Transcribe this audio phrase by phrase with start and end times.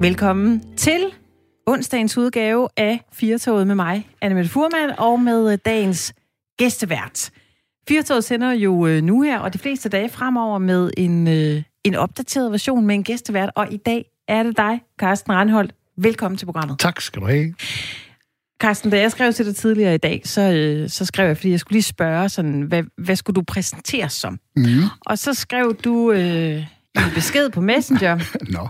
[0.00, 1.04] Velkommen til
[1.66, 6.14] onsdagens udgave af Firtoget med mig, Annemette Furman, og med øh, dagens
[6.58, 7.30] gæstevært.
[7.88, 11.94] Firtoget sender jo øh, nu her, og de fleste dage fremover, med en, øh, en
[11.94, 15.74] opdateret version med en gæstevært, og i dag er det dig, Carsten Reinholdt.
[15.96, 16.78] Velkommen til programmet.
[16.78, 17.54] Tak skal du have.
[18.60, 21.50] Carsten, da jeg skrev til dig tidligere i dag, så, øh, så skrev jeg, fordi
[21.50, 24.38] jeg skulle lige spørge, sådan, hvad, hvad skulle du præsenteres som?
[24.56, 24.82] Mm.
[25.06, 28.18] Og så skrev du øh, en besked på Messenger.
[28.58, 28.68] Nå.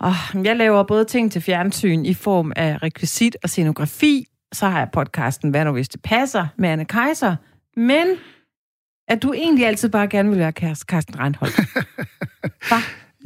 [0.00, 4.26] Oh, jeg laver både ting til fjernsyn i form af rekvisit og scenografi.
[4.52, 7.36] Så har jeg podcasten Hvad nu hvis det passer med Anne Kaiser.
[7.76, 8.06] Men
[9.08, 11.56] at du egentlig altid bare gerne vil være Carsten Reinholdt.
[12.68, 12.76] Hva?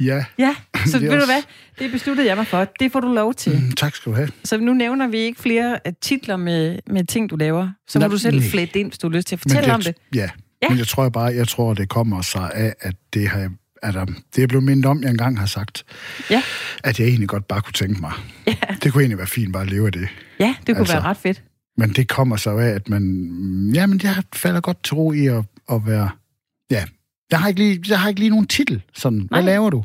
[0.01, 0.25] Ja.
[0.37, 0.55] Ja,
[0.91, 1.43] så ved du også- hvad?
[1.79, 2.65] Det besluttede jeg mig for.
[2.79, 3.61] Det får du lov til.
[3.61, 4.29] Mm, tak skal du have.
[4.43, 7.69] Så nu nævner vi ikke flere øh, titler med, med ting, du laver.
[7.87, 9.81] Så må Nå, du selv flette ind, hvis du har lyst til at fortælle om
[9.81, 9.95] det.
[10.15, 10.19] Ja.
[10.21, 10.29] Ja.
[10.61, 10.69] ja.
[10.69, 13.49] Men jeg tror bare, jeg tror, det kommer sig af, at det har jeg
[13.83, 15.83] der, det er blevet mindet om, jeg engang har sagt,
[16.29, 16.41] Ja,
[16.83, 18.11] at jeg egentlig godt bare kunne tænke mig.
[18.47, 20.07] ja, Det kunne egentlig være fint bare at leve af det.
[20.39, 20.93] ja det kunne Altså.
[20.93, 21.43] være ret fedt.
[21.77, 23.71] Men det kommer så af, at man...
[23.73, 26.09] Jamen, jeg falder godt til ro i at, at være...
[26.71, 26.83] Ja,
[27.31, 28.81] jeg har ikke lige, jeg har ikke lige nogen titel.
[28.93, 29.45] Sådan, hvad Nej.
[29.45, 29.83] laver du?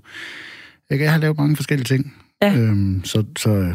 [0.90, 2.14] Jeg, jeg har lavet mange forskellige ting.
[2.42, 2.56] Ja.
[2.56, 3.74] Øhm, så så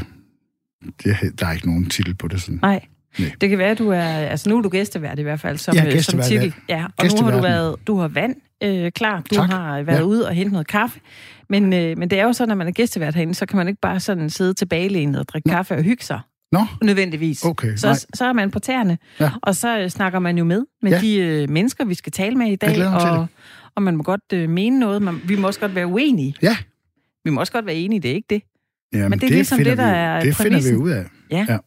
[1.03, 2.41] det, der er ikke nogen titel på det.
[2.41, 2.59] Sådan.
[2.61, 2.85] Nej.
[3.19, 3.31] Nej.
[3.41, 4.01] Det kan være, at du er...
[4.03, 6.53] Altså, nu er du gæstevært i hvert fald, som, Ja, øh, som titel.
[6.69, 7.75] Ja, og nu har du været...
[7.87, 9.21] Du har vand øh, klar.
[9.21, 9.49] Du Tak.
[9.49, 10.03] har været Ja.
[10.03, 10.99] ude og hentet noget kaffe.
[11.49, 13.67] Men, øh, men det er jo sådan, når man er gæstevært herinde, så kan man
[13.67, 16.19] ikke bare sådan sidde tilbagelænet og drikke kaffe og hygge sig.
[16.51, 17.43] Nå, Nødvendigvis.
[17.45, 17.67] okay.
[17.67, 17.75] nej.
[17.75, 19.31] Så, så er man på tæerne, Ja.
[19.41, 20.99] og så øh, snakker man jo med, med Ja.
[21.01, 22.87] de øh, mennesker, vi skal tale med i dag.
[22.87, 23.27] og, det.
[23.75, 25.01] og man må godt øh, mene noget.
[25.01, 26.35] Man, vi må også godt være uenige.
[26.41, 26.57] Ja.
[27.23, 28.41] Vi må også godt være enige, det er ikke det.
[28.93, 30.77] Jamen, Men det er ligesom finder det, der vi, er Det finder vi præmissen.
[30.77, 31.05] ud af.
[31.31, 31.45] Ja.
[31.49, 31.57] Ja.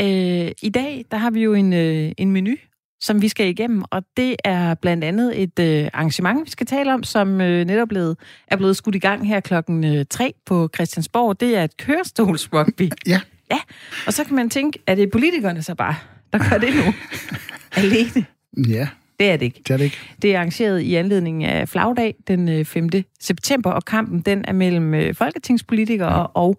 [0.00, 2.54] Øh, I dag, der har vi jo en, øh, en menu,
[3.00, 6.94] som vi skal igennem, og det er blandt andet et øh, arrangement, vi skal tale
[6.94, 8.16] om, som øh, netop blevet,
[8.48, 11.40] er blevet skudt i gang her klokken øh, 3 på Christiansborg.
[11.40, 12.90] Det er et kørestolsrugby.
[13.06, 13.20] Ja.
[13.50, 13.58] Ja,
[14.06, 15.94] og så kan man tænke, er det politikerne så bare,
[16.32, 16.92] der gør det nu?
[17.82, 18.24] Alene?
[18.68, 18.88] Ja,
[19.20, 19.60] Det er det ikke.
[19.68, 19.96] det er det ikke.
[20.22, 22.88] Det er arrangeret i anledning af flagdag den øh, 5.
[23.20, 26.56] september, og kampen den er mellem øh, folketingspolitikere og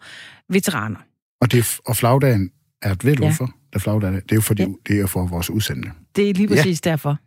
[0.49, 0.99] veteraner.
[1.41, 2.51] Og, det, er- og flagdagen
[2.81, 3.29] er, ved du Ja.
[3.29, 3.45] hvorfor?
[3.45, 4.15] Det er flagdagen.
[4.15, 4.67] Det er jo fordi, Ja.
[4.87, 5.89] det er for vores udsendte.
[6.15, 6.55] Det er lige Ja.
[6.55, 6.89] præcis ja.
[6.89, 7.17] derfor.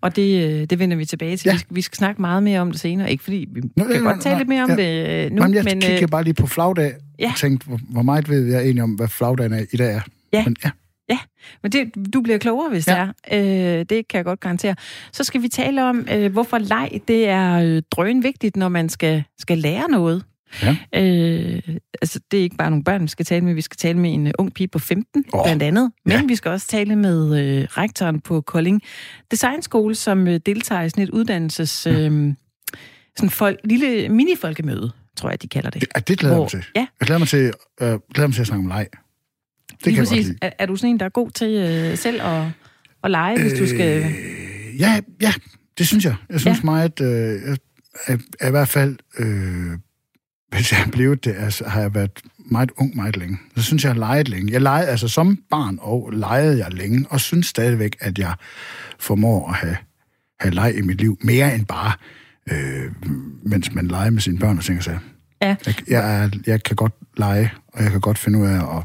[0.00, 1.46] Og det, øh, det vender vi tilbage til.
[1.48, 1.50] Ja.
[1.50, 1.54] Ja.
[1.54, 3.10] Vi, skal, vi skal snakke meget mere om det senere.
[3.10, 4.76] Ikke fordi vi Nå, kan nej, godt tale nej, lidt mere om ja.
[4.76, 7.28] det øh, nu, Nu, men jeg men kigger øh, bare lige på flagdag ja.
[7.28, 10.00] og tænkte, hvor, hvor meget ved jeg egentlig om, hvad flagdagen er, i dag er.
[10.32, 10.44] Ja.
[10.44, 11.18] Men, ja.
[11.62, 13.08] men det, du bliver klogere, hvis Ja.
[13.30, 13.34] det
[13.74, 13.78] er.
[13.78, 14.76] Øh, det kan jeg godt garantere.
[15.12, 19.24] Så skal vi tale om, øh, hvorfor leg det er drøn vigtigt, når man skal,
[19.38, 20.24] skal lære noget.
[20.62, 20.76] Ja.
[20.94, 21.62] Øh,
[22.02, 23.54] altså, det er ikke bare nogle børn, vi skal tale med.
[23.54, 25.44] Vi skal tale med en uh, ung pige på 15, oh.
[25.44, 25.92] Blandt andet.
[26.04, 26.24] Men ja.
[26.26, 28.82] vi skal også tale med øh, rektoren på Kolding
[29.30, 31.86] Design School, som øh, deltager i sådan et uddannelses...
[31.86, 32.32] Øh,
[33.16, 35.80] sådan folk, lille mini-folkemøde, tror jeg, de kalder det.
[35.80, 36.64] Det, ja, det glæder jeg mig til.
[36.76, 38.86] Ja, Jeg glæder mig til, øh, glæder mig til at snakke om leg.
[38.90, 40.26] Det lige kan jeg præcis.
[40.26, 40.38] lide.
[40.42, 42.46] Er, er du sådan en, der er god til øh, selv at,
[43.04, 44.02] at lege, hvis du skal...
[44.04, 44.10] Øh,
[44.80, 45.32] ja, ja,
[45.78, 46.14] det synes jeg.
[46.30, 46.60] Jeg synes Ja.
[46.60, 46.64] ja.
[46.64, 47.56] meget, øh, jeg,
[48.06, 49.78] er, er i hvert fald, øh,
[50.54, 53.38] hvis jeg er blevet det, altså, har jeg været meget ung meget længe.
[53.56, 54.52] Så synes jeg, jeg har leget længe.
[54.52, 58.34] Jeg legede, altså som barn og legede jeg længe, og synes stadigvæk, at jeg
[58.98, 59.76] formår at have,
[60.40, 61.92] have leg i mit liv, mere end bare,
[62.50, 62.92] øh,
[63.42, 64.98] mens man leger med sine børn og tænker sig.
[65.42, 65.56] Ja.
[65.66, 68.84] Jeg, jeg, jeg kan godt lege, og jeg kan godt finde ud af at,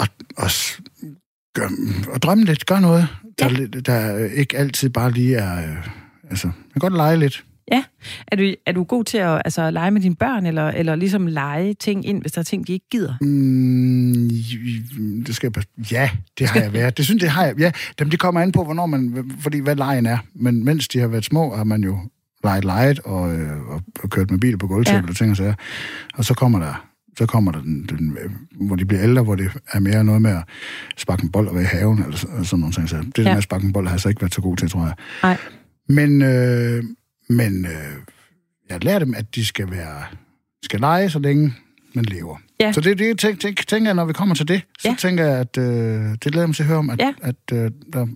[0.00, 0.80] at, at,
[1.54, 1.70] gøre,
[2.14, 3.08] at drømme lidt, gøre noget,
[3.38, 3.66] der, ja.
[3.66, 5.70] der ikke altid bare lige er...
[5.70, 5.88] Øh,
[6.30, 7.44] altså, jeg kan godt lege lidt.
[7.72, 7.84] Ja.
[8.26, 11.26] Er du, er du god til at altså, lege med dine børn, eller, eller ligesom
[11.26, 13.14] lege ting ind, hvis der er ting, de ikke gider?
[13.20, 14.30] Mm,
[15.24, 16.96] det skal jeg Ja, det har jeg været.
[16.96, 17.58] Det synes det har jeg.
[17.58, 19.30] Ja, dem, det kommer an på, hvornår man...
[19.40, 20.18] Fordi hvad lejen er.
[20.34, 21.98] Men mens de har været små, har man jo
[22.44, 25.10] leget leget og, øh, og, og kørt med bil på gulvtæppet Ja.
[25.10, 25.54] og ting og sager.
[26.14, 26.84] Og så kommer der
[27.18, 28.16] så kommer der den, den,
[28.66, 30.42] hvor de bliver ældre, hvor det er mere noget med at
[30.96, 32.88] sparke en bold og være i haven, eller så- sådan nogle ting.
[32.88, 33.22] Så det ja.
[33.22, 33.28] Ja.
[33.28, 34.94] med at sparke en bold har jeg så ikke været så god til, tror jeg.
[35.22, 35.36] Nej.
[35.88, 36.84] Men, øh,
[37.28, 37.96] men øh,
[38.70, 40.02] jeg lærer dem, at de skal være
[40.62, 41.54] skal lege, så længe
[41.94, 42.36] man lever.
[42.60, 42.72] Ja.
[42.72, 44.94] Så det, det tænk, tænk, tænker jeg, når vi kommer til det, så ja.
[44.98, 47.12] tænker jeg, at øh, det glæder jeg mig til at høre om, at, Ja.
[47.22, 48.06] at øh, der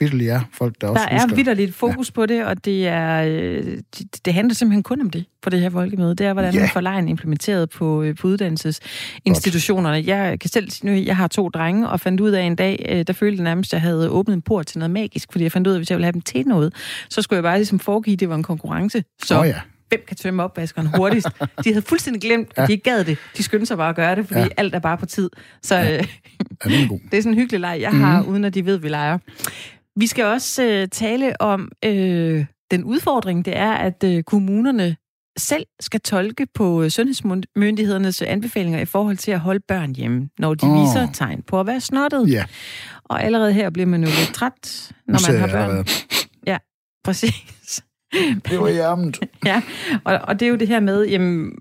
[0.00, 2.12] virkelig er folk, der også Der er vidderligt fokus ja.
[2.14, 3.64] på det, og det er øh,
[3.98, 6.14] det, det handler simpelthen kun om det på det her folkemøde.
[6.14, 6.60] Det er, hvordan Ja.
[6.60, 10.02] man får lejen implementeret på, øh, på uddannelsesinstitutionerne.
[10.06, 12.86] Jeg kan selv sige nu, jeg har to drenge, og fandt ud af en dag,
[12.88, 15.44] øh, der følte jeg nærmest, at jeg havde åbnet en port til noget magisk, fordi
[15.44, 16.74] jeg fandt ud af, at hvis jeg ville have dem til noget,
[17.10, 19.04] så skulle jeg bare ligesom foregive, at det var en konkurrence.
[19.24, 19.54] Så Åh ja.
[19.88, 21.28] hvem kan tømme opvaskeren hurtigst?
[21.64, 23.18] De havde fuldstændig glemt, at de ikke gad det.
[23.36, 24.46] De skyndte sig bare at gøre det, fordi ja.
[24.56, 25.30] Alt er bare på tid.
[25.62, 26.04] Så øh, Ja, det
[26.64, 28.00] er det er sådan en hyggelig leg, jeg Mhm.
[28.02, 29.18] har, uden at de ved, at vi leger.
[29.96, 34.96] Vi skal også øh, tale om øh, den udfordring, det er, at øh, kommunerne
[35.38, 40.54] selv skal tolke på øh, sundhedsmyndighedernes anbefalinger i forhold til at holde børn hjemme, når
[40.54, 40.80] de oh.
[40.80, 42.32] viser tegn på at være snottet.
[42.32, 42.44] Ja,
[43.04, 45.62] Og allerede her bliver man jo lidt træt, når man har børn.
[45.62, 45.84] allerede.
[47.06, 47.84] Præcis.
[48.50, 49.18] Det var hjermet.
[49.44, 49.62] Ja,
[50.04, 51.52] og, og det er jo det her med, jamen,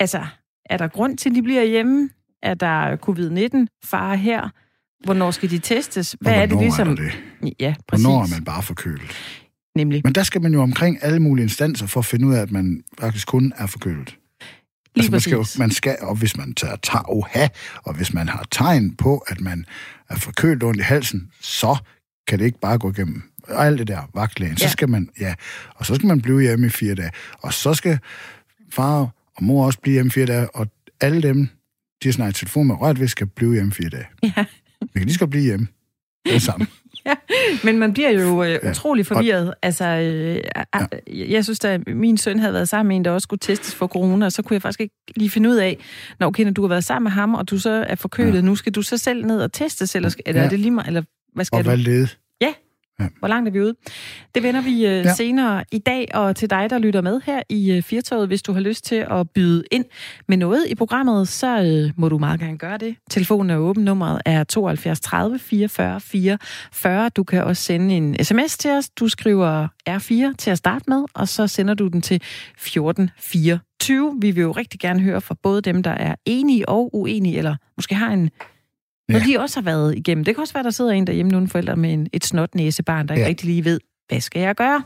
[0.00, 0.26] altså,
[0.70, 2.10] er der grund til, at de bliver hjemme?
[2.42, 4.48] Er der covid-19 fare her?
[5.04, 6.16] Hvornår skal de testes?
[6.20, 6.88] Hvad er det ligesom?
[6.90, 7.12] Er det?
[7.60, 8.04] Ja, præcis.
[8.04, 9.10] Hvornår er man bare forkølet?
[9.76, 10.00] Nemlig.
[10.04, 12.50] Men der skal man jo omkring alle mulige instanser for at finde ud af, at
[12.50, 14.16] man faktisk kun er forkølet.
[14.96, 17.48] Lige man skal, jo, man skal, og hvis man tager tager oha,
[17.84, 19.64] og hvis man har tegn på, at man
[20.10, 21.76] er forkølet ondt i halsen, så
[22.26, 24.56] kan det ikke bare gå igennem og alt det der vagtlægen.
[24.56, 24.70] Så Ja.
[24.70, 25.34] skal man, ja,
[25.74, 27.10] og så skal man blive hjemme i fire dage.
[27.38, 27.98] Og så skal
[28.72, 28.92] far
[29.36, 30.66] og mor også blive hjemme i fire dage, og
[31.00, 31.48] alle dem,
[32.02, 34.06] de har snakket telefon med rørt ved, skal blive hjemme i fire dage.
[34.22, 34.44] Ja.
[34.94, 35.66] Vi kan lige skal blive hjemme.
[36.26, 36.68] Det er sammen.
[37.64, 38.70] Men man bliver jo øh, Ja.
[38.70, 39.54] utrolig forvirret.
[39.62, 40.86] Altså, øh, ja.
[41.28, 43.86] jeg synes, at min søn havde været sammen med en, der også skulle testes for
[43.86, 45.78] corona, og så kunne jeg faktisk ikke lige finde ud af,
[46.20, 48.40] når okay, når du har været sammen med ham, og du så er forkølet, ja.
[48.40, 50.44] nu skal du så selv ned og testes, eller, eller Ja.
[50.46, 51.02] er det lige meget, eller
[51.34, 51.68] hvad skal Og du?
[51.70, 52.06] hvad led?
[53.18, 53.74] Hvor langt er vi ude?
[54.34, 55.02] Det vender vi øh, ja.
[55.02, 55.14] Ja.
[55.14, 58.52] senere i dag, og til dig, der lytter med her i øh, Firtoget, hvis du
[58.52, 59.84] har lyst til at byde ind
[60.28, 62.96] med noget i programmet, så øh, må du meget gerne gøre det.
[63.10, 67.08] Telefonen er åben, nummeret er 72 30 44 44.
[67.08, 68.90] Du kan også sende en sms til os.
[68.90, 74.16] Du skriver R4 til at starte med, og så sender du den til 1424.
[74.20, 77.56] Vi vil jo rigtig gerne høre fra både dem, der er enige og uenige, eller
[77.76, 78.30] måske har en
[79.10, 79.22] Ja.
[79.26, 80.24] de også har været igennem.
[80.24, 83.08] Det kan også være, der sidder en derhjemme, nogle forældre med en, et snot næsebarn,
[83.08, 83.28] der ikke Ja.
[83.28, 84.82] rigtig lige ved, hvad skal jeg gøre?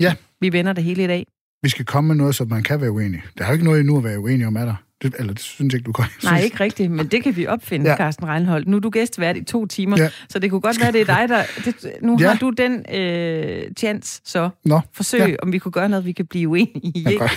[0.00, 0.14] Ja.
[0.40, 1.26] Vi vender det hele i dag.
[1.62, 3.22] Vi skal komme med noget, så man kan være uenig.
[3.38, 4.74] Der er jo ikke noget endnu at være uenig om, er der?
[5.02, 6.04] Det, eller det synes jeg ikke, du kan.
[6.24, 7.96] Nej, ikke rigtigt, men det kan vi opfinde, ja.
[7.96, 8.68] Carsten Reinholdt.
[8.68, 10.08] Nu er du gæstvært i to timer, ja.
[10.28, 11.42] Så det kunne godt være, det er dig, der...
[11.64, 12.28] Det, nu Ja.
[12.28, 15.36] har du den øh, chance, så Nå, forsøg, ja.
[15.42, 17.04] Om vi kunne gøre noget, vi kan blive uenige i.
[17.04, 17.28] man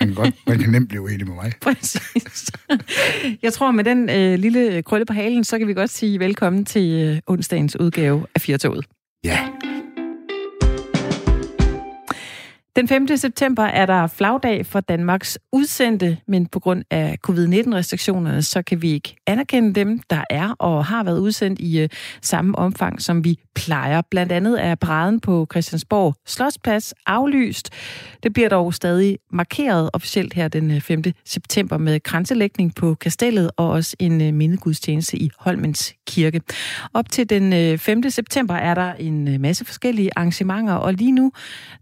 [0.00, 1.52] man, godt, man kan nemt blive uenig med mig.
[1.60, 2.50] Præcis.
[3.42, 6.64] Jeg tror, med den øh, lille krølle på halen, så kan vi godt sige velkommen
[6.64, 8.84] til øh, onsdagens udgave af Firtoget.
[9.24, 9.38] Ja.
[12.78, 13.16] Den 5.
[13.16, 18.92] september er der flagdag for Danmarks udsendte, men på grund af covid-19-restriktionerne, så kan vi
[18.92, 21.88] ikke anerkende dem, der er og har været udsendt i øh,
[22.22, 24.02] samme omfang, som vi plejer.
[24.10, 27.70] Blandt andet er paraden på Christiansborg Slotsplads aflyst.
[28.22, 31.02] Det bliver dog stadig markeret officielt her den øh, 5.
[31.24, 36.40] september med kranselægning på kastellet og også en øh, mindegudstjeneste i Holmens Kirke.
[36.94, 38.10] Op til den øh, 5.
[38.10, 41.32] september er der en øh, masse forskellige arrangementer, og lige nu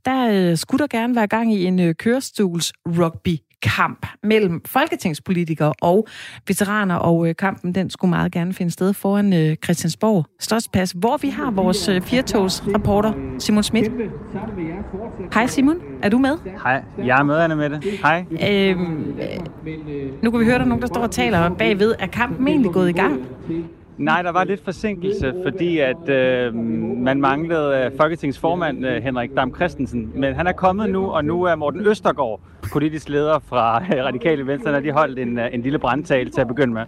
[0.05, 5.73] der øh, skulle der gerne være gang i en øh, kørestols rugby kamp mellem folketingspolitikere
[5.83, 6.07] og
[6.49, 11.17] veteraner, og øh, kampen den skulle meget gerne finde sted foran øh, Christiansborg Slotsplads, hvor
[11.17, 13.91] vi har vores firetogs reporter Simon Schmidt.
[15.35, 16.39] Hej Simon, er du med?
[16.63, 17.81] Hej, jeg er med, Anne Mette.
[18.03, 18.25] Hej.
[18.31, 21.95] Øhm, øh, nu kan vi høre, der er nogen, der står og taler bagved.
[21.99, 23.27] Er kampen egentlig gået i gang?
[23.99, 26.55] Nej, der var lidt forsinkelse, fordi at øh,
[26.99, 30.13] man manglede øh, Folketingets formand øh, Henrik Dam Christensen.
[30.15, 32.41] Men han er kommet nu, og nu er Morten Østergaard,
[32.73, 36.41] politisk leder fra øh, Radikale Venstre, når de holdt en, øh, en lille brandtale til
[36.41, 36.83] at begynde med.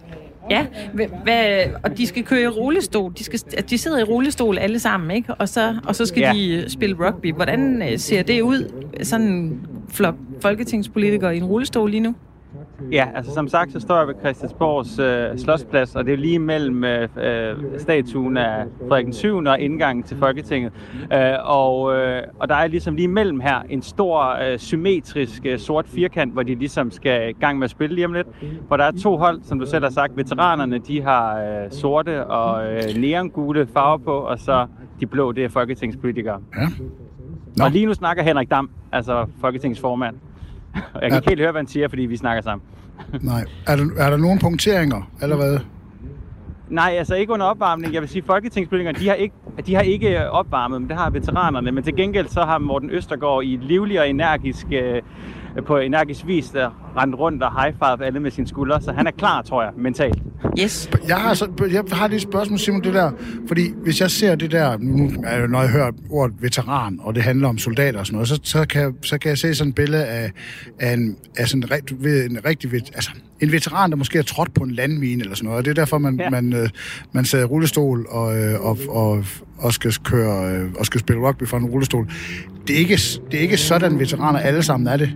[0.49, 3.11] Ja, hva- hvad, og de skal køre i rullestol.
[3.17, 3.39] De, skal,
[3.69, 5.33] de sidder i rullestol alle sammen, ikke?
[5.33, 6.27] Og så, og så skal ja.
[6.27, 6.33] Ja.
[6.33, 7.33] de øh, spille rugby.
[7.33, 8.71] Hvordan øh, ser det ud,
[9.03, 12.15] sådan en flok folketingspolitikere i en rullestol lige nu?
[12.91, 16.39] Ja, altså som sagt, så står jeg ved Christiansborgs øh, slottsplads, og det er lige
[16.39, 19.37] mellem øh, øh, statuen af Frederik den 7.
[19.37, 20.71] og indgangen til Folketinget.
[21.13, 25.59] Øh, og, øh, og der er ligesom lige mellem her en stor øh, symmetrisk øh,
[25.59, 28.27] sort firkant, hvor de ligesom skal i gang med at spille lige om lidt.
[28.67, 30.17] Hvor der er to hold, som du selv har sagt.
[30.17, 34.67] Veteranerne, de har øh, sorte og øh, neongule farver på, og så
[34.99, 36.41] de blå, det er folketingspolitikere.
[36.55, 36.67] Ja.
[37.57, 37.65] Nå.
[37.65, 40.15] Og lige nu snakker Henrik Dam, altså Folketingets formand.
[40.75, 41.15] Jeg kan Ja.
[41.17, 42.63] ikke helt høre, hvad han siger, fordi vi snakker sammen.
[43.31, 43.43] Nej.
[43.67, 45.59] Er der, er der nogle punkteringer allerede?
[46.69, 47.93] Nej, altså ikke under opvarmning.
[47.93, 49.35] Jeg vil sige, at folketingspolitikerne, de har ikke,
[49.65, 51.71] de har ikke opvarmet, men det har veteranerne.
[51.71, 55.01] Men til gengæld så har Morten Østergaard i livlig og energisk, øh,
[55.67, 58.81] på energisk vis der rendt rundt og high five alle med sine skuldre.
[58.81, 60.21] Så han er klar, tror jeg, mentalt.
[60.59, 60.89] Yes.
[61.07, 63.11] Jeg har, så, jeg har lige et spørgsmål, Simon, det der.
[63.47, 67.23] Fordi hvis jeg ser det der, nu, er når jeg hører ordet veteran, og det
[67.23, 69.75] handler om soldater og sådan noget, så, så, kan, så kan jeg se sådan et
[69.75, 70.31] billede af,
[70.79, 74.53] af, en, af sådan en, ved, en rigtig altså, en veteran, der måske har trådt
[74.53, 75.57] på en landmine eller sådan noget.
[75.57, 76.23] Og det er derfor, man, ja.
[76.23, 76.29] Ja.
[76.29, 76.69] man, øh,
[77.11, 79.25] man sidder i rullestol og, øh, og, og,
[79.59, 82.07] og, skal køre, øh, og skal spille rugby fra en rullestol.
[82.67, 82.97] Det er ikke,
[83.31, 85.09] det er ikke sådan, veteraner alle sammen er det.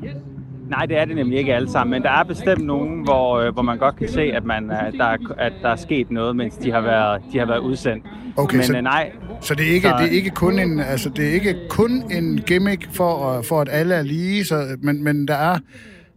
[0.70, 3.54] nej, det er det nemlig ikke alle sammen, men der er bestemt nogen, hvor, øh,
[3.54, 6.36] hvor man godt kan se, at, man, at, der, er, at der er sket noget,
[6.36, 8.06] mens de har været, de har været udsendt.
[8.38, 10.80] Okay, men så- øh, nej, Så det er ikke, Så- det er ikke kun en,
[10.80, 14.64] altså det er ikke kun en gimmick for, at- for at alle er lige, så,
[14.82, 15.58] men, men der er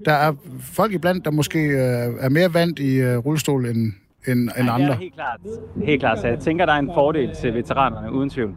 [0.04, 0.32] der er
[0.72, 1.76] folk iblandt, der måske øh,
[2.20, 3.92] er mere vant i øh, rullestol end,
[4.26, 4.94] end, end det er andre.
[4.94, 5.40] helt klart.
[5.84, 8.54] Helt klart, så jeg tænker, der er en fordel til veteranerne, uden tvivl.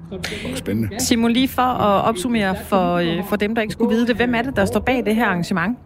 [0.56, 1.00] Spændende.
[1.00, 4.36] Simon, lige for at opsummere for, øh, for dem, der ikke skulle vide det, hvem
[4.36, 5.78] er det, der står bag det her arrangement?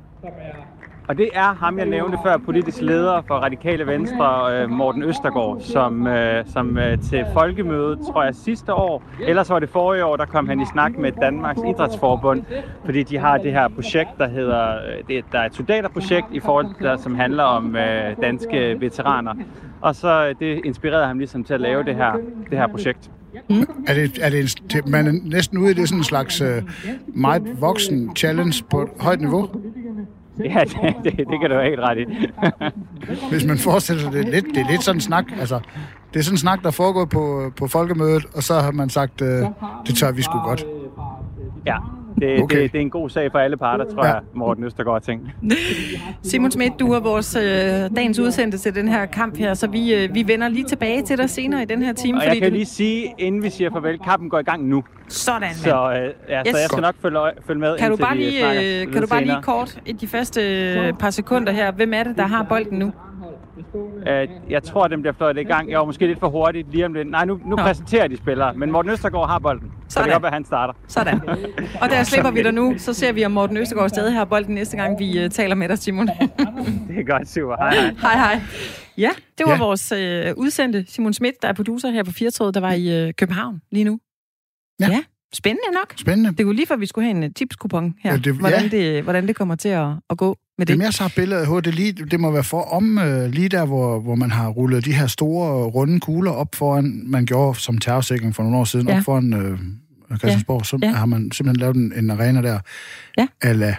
[1.08, 5.62] Og det er ham, jeg nævnte før, politisk leder for Radikale Venstre, øh, Morten Østergaard,
[5.62, 10.18] som, øh, som øh, til folkemødet, tror jeg, sidste år, ellers var det forrige år,
[10.18, 12.44] der kom han i snak med Danmarks Idrætsforbund,
[12.86, 16.68] fordi de har det her projekt, der hedder, det, der er et soldaterprojekt, i forhold
[16.82, 19.34] der, som handler om øh, danske veteraner.
[19.82, 22.14] Og så det inspirerede ham ligesom til at lave det her,
[22.50, 23.12] det her projekt.
[23.88, 24.40] Er det, er det
[24.76, 26.62] en, man er næsten ude i det er sådan en slags øh,
[27.08, 29.50] meget voksen challenge på et højt niveau?
[30.40, 32.06] Ja, det, det, det kan du have helt ret i.
[33.32, 35.60] Hvis man forestiller sig det, er lidt, det er lidt sådan en snak, altså
[36.14, 39.22] det er sådan en snak, der foregår på, på folkemødet, og så har man sagt,
[39.22, 39.46] øh,
[39.88, 40.66] det tør vi sgu godt.
[41.66, 41.78] Ja,
[42.20, 42.62] det, Okay.
[42.62, 44.14] det, det er en god sag for alle parter, tror Ja.
[44.14, 45.28] jeg, Morten Østergaard har tænkt.
[46.24, 47.44] Simon Schmidt, du er vores øh,
[47.96, 51.18] dagens udsendte til den her kamp her, så vi, øh, vi vender lige tilbage til
[51.18, 52.18] dig senere i den her time.
[52.20, 52.54] Og jeg kan du...
[52.54, 54.84] lige sige, inden vi siger farvel, kampen går i gang nu.
[55.08, 55.54] Sådan.
[55.54, 56.52] Så, øh, ja, Yes.
[56.52, 58.94] så jeg skal nok følge, følge med, Kan du indtil bare vi lige, snakker øh,
[58.94, 60.42] kan du bare lige kort i de første
[60.80, 62.92] øh, par sekunder her, hvem er det, der har bolden nu?
[64.08, 65.72] Øh, jeg tror, den bliver fløjtet i gang.
[65.72, 67.10] Jeg var måske lidt for hurtigt lige om lidt.
[67.12, 67.56] Nej, nu, nu Nå.
[67.56, 69.68] præsenterer de spillere, men Morten Østergaard har bolden.
[69.72, 70.10] Så det Sådan.
[70.10, 70.74] kan godt at han starter.
[70.88, 71.22] Sådan.
[71.82, 74.56] Og der slipper vi dig nu, så ser vi, om Morten Østergaard stadig har bolden
[74.56, 76.08] næste gang, vi øh, taler med dig, Simon.
[76.88, 77.56] Det er godt, super.
[77.58, 77.94] Hej, hej.
[78.02, 78.42] hej, hej.
[78.98, 79.58] Ja, det var Ja.
[79.60, 83.14] vores øh, udsendte Simon Schmidt, der er producer her på Firtoget, der var i øh,
[83.18, 84.00] København lige nu.
[84.80, 84.88] Ja.
[84.92, 85.04] ja.
[85.34, 85.94] Spændende nok.
[85.98, 86.32] Spændende.
[86.38, 88.62] Det kunne lige for, at vi skulle have en øh, tipskupon her, Ja, det, hvordan,
[88.64, 88.78] ja.
[88.78, 90.74] det, hvordan det kommer til at, at gå med det.
[90.74, 91.66] Jamen, jeg så billedet af hovedet.
[91.66, 94.86] Det, lige, det må være for om øh, lige der, hvor, hvor man har rullet
[94.86, 98.88] de her store runde kugler op foran, man gjorde som terrorsikring for nogle år siden,
[98.88, 98.98] Ja.
[98.98, 99.60] op foran øh,
[100.18, 100.92] Christiansborg, så Ja.
[100.92, 102.60] har man simpelthen lavet en, en arena der,
[103.18, 103.28] Ja.
[103.42, 103.76] ala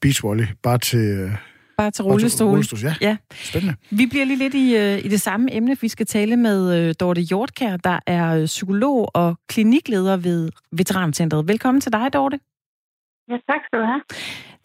[0.00, 1.36] beachvolley, bare til, øh, Bare til
[1.78, 2.48] bare til rullestol.
[2.48, 2.78] rullestol.
[2.82, 3.16] Ja, Ja.
[3.34, 3.74] spændende.
[3.90, 5.76] Vi bliver lige lidt i, øh, i det samme emne.
[5.80, 11.48] Vi skal tale med øh, Dorte Hjortkær, der er øh, psykolog og klinikleder ved Veterancentret.
[11.48, 12.38] Velkommen til dig, Dorte.
[13.30, 14.00] Ja, tak skal du have.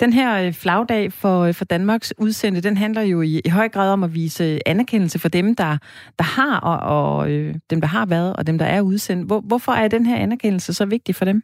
[0.03, 3.69] Den her øh, flagdag for, øh, for Danmarks udsendte, den handler jo i, i høj
[3.69, 5.71] grad om at vise øh, anerkendelse for dem, der,
[6.19, 9.27] der har, og, og øh, dem, der har været, og dem, der er udsendt.
[9.27, 11.41] Hvor, hvorfor er den her anerkendelse så vigtig for dem?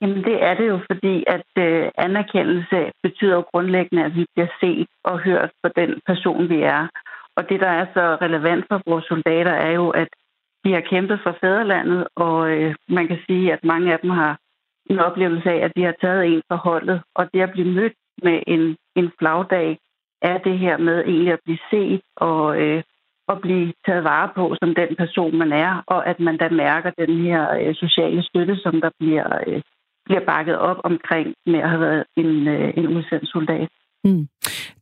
[0.00, 4.48] Jamen det er det jo, fordi at øh, anerkendelse betyder jo grundlæggende, at vi bliver
[4.60, 6.88] set og hørt for den person, vi er.
[7.36, 10.08] Og det, der er så relevant for vores soldater, er jo, at
[10.64, 14.38] de har kæmpet for fædrelandet, og øh, man kan sige, at mange af dem har
[14.90, 17.02] en oplevelse af, at vi har taget en for holdet.
[17.14, 19.78] Og det at blive mødt med en, en flagdag,
[20.22, 22.82] er det her med egentlig at blive set og øh,
[23.28, 26.90] og blive taget vare på som den person, man er, og at man da mærker
[26.90, 29.62] den her øh, sociale støtte, som der bliver, øh,
[30.04, 33.68] bliver bakket op omkring med at have været en, øh, en udsendt soldat.
[34.04, 34.28] Mm.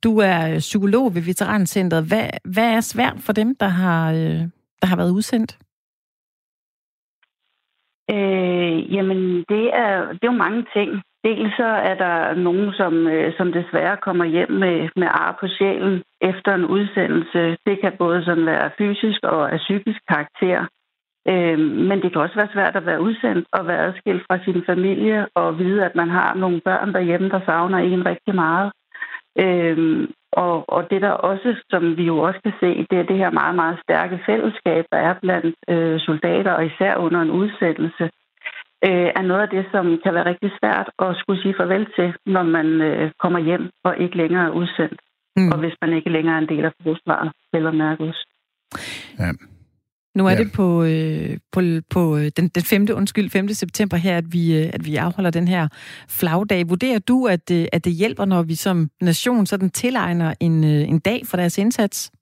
[0.04, 2.04] Du er øh, psykolog ved Veterancentret.
[2.08, 4.40] Hvad, hvad er svært for dem, der har, øh,
[4.80, 5.58] der har været udsendt?
[8.10, 11.02] Øh, jamen, det er, det er jo mange ting.
[11.24, 15.46] Dels så er der nogen, som, øh, som desværre kommer hjem med, med ar på
[15.48, 17.56] sjælen efter en udsendelse.
[17.66, 20.66] Det kan både sådan være fysisk og af psykisk karakter.
[21.28, 21.58] Øh,
[21.88, 25.26] men det kan også være svært at være udsendt og være adskilt fra sin familie
[25.34, 28.72] og vide, at man har nogle børn derhjemme, der savner en rigtig meget.
[29.38, 33.18] Øh, og, og det der også, som vi jo også kan se, det er det
[33.22, 38.04] her meget, meget stærke fællesskab, der er blandt øh, soldater, og især under en udsendelse,
[38.86, 42.14] øh, er noget af det, som kan være rigtig svært at skulle sige farvel til,
[42.26, 45.00] når man øh, kommer hjem og ikke længere er udsendt.
[45.36, 45.48] Mm.
[45.52, 48.16] Og hvis man ikke længere er en del af forsvaret, eller mærkes.
[49.18, 49.30] Ja.
[50.16, 50.36] Nu er Ja.
[50.42, 51.60] det på, øh, på,
[51.94, 52.86] på øh, den, den 5.
[53.00, 53.48] undskyld, 5.
[53.48, 55.68] september her, at vi, øh, at vi afholder den her
[56.18, 56.62] flagdag.
[56.68, 60.82] Vurderer du, at, øh, at det hjælper, når vi som nation sådan tilegner en, øh,
[60.92, 62.12] en dag for deres indsats?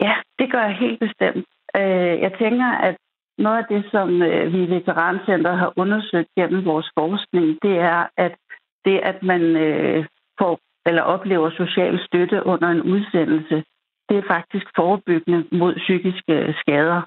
[0.00, 1.46] Ja, det gør jeg helt bestemt.
[1.76, 2.96] Øh, jeg tænker, at
[3.38, 8.06] noget af det, som øh, vi i Veterancenteret har undersøgt gennem vores forskning, det er,
[8.16, 8.34] at
[8.84, 10.04] det, at man øh,
[10.40, 10.58] får
[10.88, 13.64] eller oplever social støtte under en udsendelse,
[14.08, 17.02] det er faktisk forebyggende mod psykiske skader.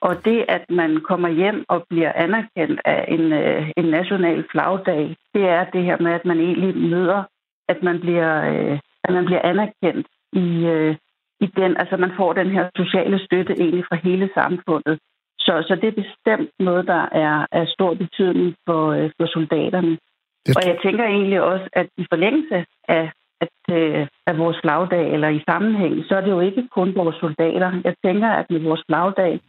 [0.00, 5.16] Og det, at man kommer hjem og bliver anerkendt af en, øh, en national flagdag,
[5.34, 7.22] det er det her med, at man egentlig møder,
[7.68, 10.96] at man bliver, øh, at man bliver anerkendt i, øh,
[11.40, 14.98] i den, altså man får den her sociale støtte egentlig fra hele samfundet.
[15.38, 19.98] Så, så det er bestemt noget, der er af stor betydning for, for soldaterne.
[20.46, 20.56] Det...
[20.56, 25.28] Og jeg tænker egentlig også, at i forlængelse af, at, øh, af vores flagdag, eller
[25.28, 27.80] i sammenhæng, så er det jo ikke kun vores soldater.
[27.84, 29.40] Jeg tænker, at med vores flagdag,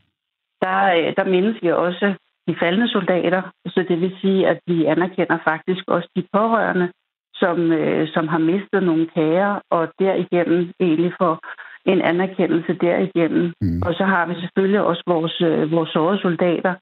[0.61, 2.13] der, øh, der mindes vi også
[2.47, 3.41] de faldende soldater.
[3.65, 6.91] Så det vil sige, at vi anerkender faktisk også de pårørende,
[7.33, 11.39] som, øh, som har mistet nogle kære, og derigennem egentlig får
[11.85, 13.53] en anerkendelse derigennem.
[13.61, 13.81] Mm.
[13.85, 16.73] Og så har vi selvfølgelig også vores, øh, vores sårede soldater,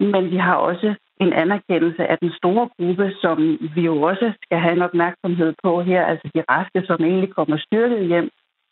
[0.00, 4.58] men vi har også en anerkendelse af den store gruppe, som vi jo også skal
[4.58, 8.28] have en opmærksomhed på her, altså de raske, som egentlig kommer styrket hjem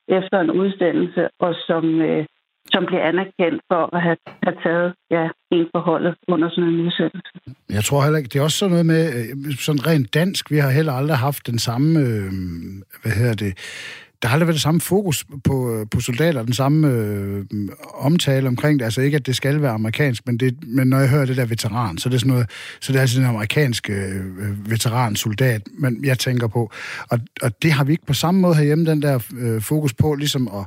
[0.08, 2.26] efter en udsendelse, og som, øh,
[2.72, 7.32] som bliver anerkendt for at have, have taget ja, en forholdet under sådan en udsendelse.
[7.70, 10.58] Jeg tror heller ikke, det er også sådan noget med, øh, sådan rent dansk, vi
[10.58, 12.30] har heller aldrig haft den samme, øh,
[13.02, 13.52] hvad hedder det,
[14.22, 17.44] der har aldrig været det samme fokus på, øh, på soldater, den samme øh,
[17.94, 18.84] omtale omkring det.
[18.84, 21.44] Altså ikke, at det skal være amerikansk, men, det, men når jeg hører det der
[21.44, 25.62] veteran, så er det sådan noget, så det er altså en amerikansk øh, øh, veteran-soldat,
[25.78, 26.72] men jeg tænker på.
[27.08, 30.14] Og, og det har vi ikke på samme måde herhjemme, den der øh, fokus på,
[30.14, 30.66] ligesom at,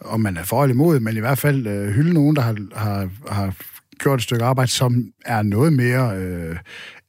[0.00, 2.56] om man er for eller imod, men i hvert fald øh, hylde nogen, der har,
[2.74, 3.54] har, har
[3.98, 6.56] gjort et stykke arbejde, som er noget mere øh,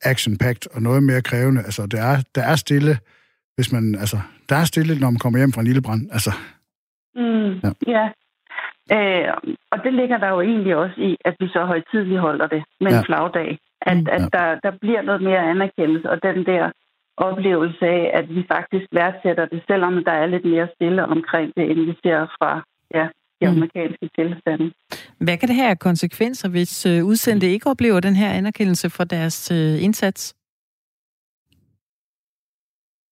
[0.05, 1.61] action-packed og noget mere krævende.
[1.61, 2.97] Altså, der er, der er stille,
[3.55, 4.19] hvis man, altså,
[4.49, 6.01] der er stille, når man kommer hjem fra en lille brand.
[6.11, 6.31] Altså.
[7.15, 7.71] Mm, ja.
[7.95, 8.05] ja.
[8.97, 9.33] Øh,
[9.71, 12.91] og det ligger der jo egentlig også i, at vi så højtidligt holder det med
[12.91, 13.01] en ja.
[13.01, 13.59] flagdag.
[13.81, 14.27] At, mm, at ja.
[14.37, 16.71] der, der bliver noget mere anerkendelse, og den der
[17.17, 21.71] oplevelse af, at vi faktisk værdsætter det, selvom der er lidt mere stille omkring det,
[21.71, 22.51] end vi ser fra
[22.93, 23.07] ja,
[23.41, 23.55] de mm.
[23.55, 24.71] amerikanske tilstande.
[25.17, 29.03] Hvad kan det have af konsekvenser, hvis øh, udsendte ikke oplever den her anerkendelse for
[29.03, 30.35] deres øh, indsats?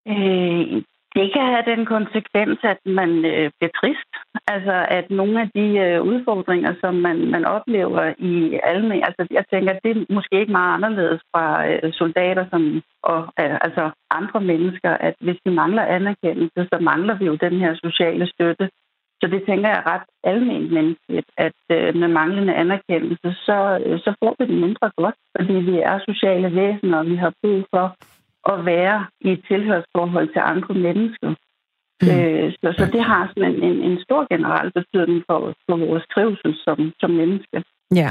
[0.08, 0.82] Øh,
[1.16, 4.10] det kan have den konsekvens, at man øh, bliver trist.
[4.54, 9.44] Altså, at nogle af de øh, udfordringer, som man, man oplever i almen, altså jeg
[9.52, 14.40] tænker, det er måske ikke meget anderledes fra øh, soldater som, og øh, altså andre
[14.40, 18.70] mennesker, at hvis vi mangler anerkendelse, så mangler vi jo den her sociale støtte.
[19.20, 24.14] Så det tænker jeg ret almindeligt menneskeligt, at øh, med manglende anerkendelse, så, øh, så
[24.20, 27.96] får vi det mindre godt, fordi vi er sociale væsener, og vi har brug for
[28.50, 31.28] at være i et tilhørsforhold til andre mennesker.
[32.02, 32.08] Mm.
[32.08, 36.04] Øh, så, så det har sådan en, en, en stor generel betydning for, for vores
[36.14, 37.56] trivsel som, som menneske.
[37.94, 38.10] Ja.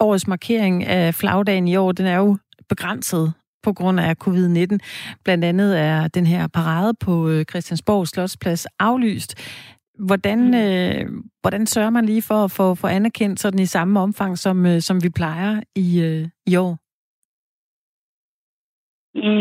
[0.00, 2.36] Årets markering af flagdagen i år, den er jo
[2.68, 4.78] begrænset på grund af covid-19.
[5.24, 9.34] Blandt andet er den her parade på øh, Christiansborg Slotsplads aflyst.
[9.98, 10.54] Hvordan, mm.
[10.54, 14.66] øh, hvordan sørger man lige for at få for anerkendt sådan i samme omfang, som,
[14.66, 16.87] øh, som vi plejer i, øh, i år?
[19.22, 19.38] I,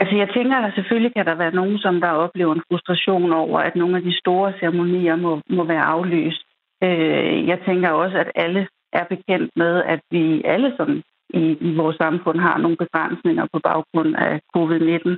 [0.00, 3.58] altså jeg tænker, at selvfølgelig kan der være nogen, som der oplever en frustration over,
[3.58, 6.42] at nogle af de store ceremonier må, må være aflyst.
[6.82, 11.02] Øh, jeg tænker også, at alle er bekendt med, at vi alle som
[11.34, 15.10] i, i vores samfund har nogle begrænsninger på baggrund af covid-19.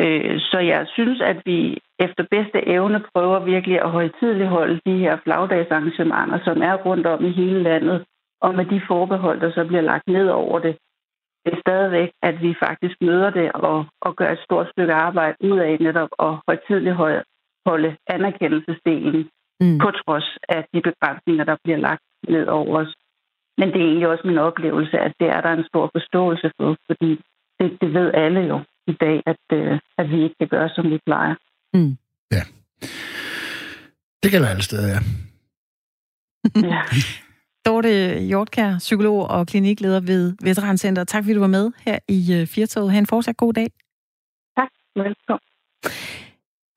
[0.00, 5.16] Øh, så jeg synes, at vi efter bedste evne prøver virkelig at højtidligholde de her
[5.24, 8.04] flagdagsarrangementer, som er rundt om i hele landet,
[8.40, 10.76] og med de forbehold, der så bliver lagt ned over det,
[11.66, 15.76] stadigvæk, at vi faktisk møder det og, og gør et stort stykke arbejde ud af
[15.80, 16.96] netop at højtidligt
[17.66, 19.28] holde anerkendelsesdelen
[19.60, 19.78] mm.
[19.78, 22.94] på trods af de begrænsninger, der bliver lagt ned over os.
[23.58, 26.76] Men det er egentlig også min oplevelse, at det er der en stor forståelse for,
[26.86, 27.10] fordi
[27.60, 30.90] det, det ved alle jo i dag, at, øh, at vi ikke kan gøre, som
[30.90, 31.34] vi plejer.
[31.74, 31.96] Mm.
[32.30, 32.42] Ja.
[34.22, 35.00] Det gælder alle steder, ja.
[36.68, 36.82] ja.
[37.66, 41.04] Dorte Hjortkær, psykolog og klinikleder ved Veterancenter.
[41.04, 42.92] Tak fordi du var med her i øh, Firtoget.
[42.92, 43.70] Ha' en fortsat god dag.
[44.56, 44.68] Tak.
[44.96, 45.40] Velkommen.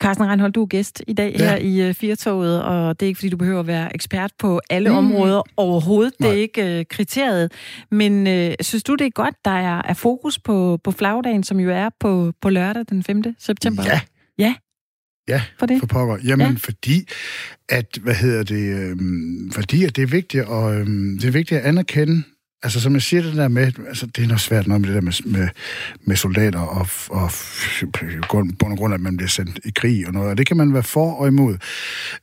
[0.04, 1.50] Carsten Reinhold, du er gæst i dag ja.
[1.50, 4.62] her i uh, Firtoget, og det er ikke, fordi du behøver at være ekspert på
[4.70, 4.96] alle mm.
[4.96, 6.14] områder overhovedet.
[6.20, 6.30] Nej.
[6.30, 7.52] Det er ikke uh, kriteriet.
[7.92, 11.60] Men uh, synes du, det er godt, der er, er fokus på, på flagdagen, som
[11.60, 13.24] jo er på, på lørdag den 5.
[13.40, 13.84] september?
[13.86, 14.00] Ja.
[14.38, 14.56] Ja,
[15.28, 15.80] Ja, for, det?
[15.80, 16.18] for pokker.
[16.24, 16.56] Jamen, ja.
[16.58, 17.08] fordi
[17.70, 21.62] at, hvad hedder det, øhm, fordi at det er vigtigt, og øhm, det er vigtigt
[21.62, 22.24] at anerkende,
[22.64, 24.96] altså som jeg siger det der med, altså det er noget svært noget med det
[24.96, 25.48] der med, med,
[26.02, 27.32] med soldater, og, og
[28.60, 30.74] på grund af, at man bliver sendt i krig og noget, og det kan man
[30.74, 31.58] være for og imod.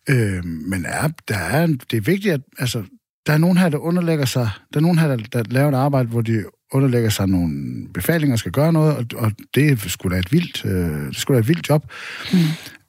[0.09, 2.83] Øhm, men er, der er, det er vigtigt, at altså,
[3.27, 5.75] der er nogen her, der underlægger sig, der er nogen her, der, der laver et
[5.75, 10.17] arbejde, hvor de underlægger sig nogle befalinger, skal gøre noget, og, og det sgu da
[10.17, 11.93] et vildt, øh, det skulle da et vildt job.
[12.33, 12.39] Mm.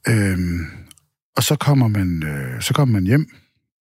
[0.07, 0.59] Øhm,
[1.37, 3.27] og så kommer man, øh, så kommer man hjem,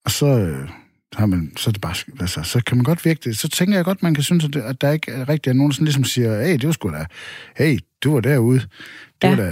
[0.06, 0.70] og så, øh,
[1.14, 3.38] har man, så, er det bare, altså, så kan man godt virke det.
[3.38, 5.54] Så tænker jeg godt, man kan synes, at, det, at der ikke er rigtig er
[5.54, 7.06] nogen, der sådan ligesom siger, hey, det var sgu da,
[7.58, 8.60] hey, du var derude.
[8.60, 8.68] Det
[9.24, 9.30] Ja.
[9.30, 9.52] var da,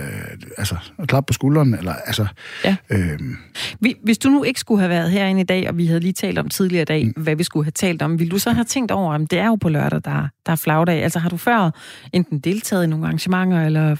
[0.57, 2.27] altså, at klappe på skulderen, eller altså...
[2.65, 2.75] Ja.
[2.89, 3.37] Øhm,
[3.79, 6.13] Vi- Hvis du nu ikke skulle have været herinde i dag, og vi havde lige
[6.13, 7.23] talt om tidligere i dag, Mm.
[7.23, 9.47] hvad vi skulle have talt om, ville du så have tænkt over, om det er
[9.47, 11.03] jo på lørdag, der, der er flagdag?
[11.03, 11.71] Altså har du før
[12.13, 13.95] enten deltaget i nogle arrangementer, eller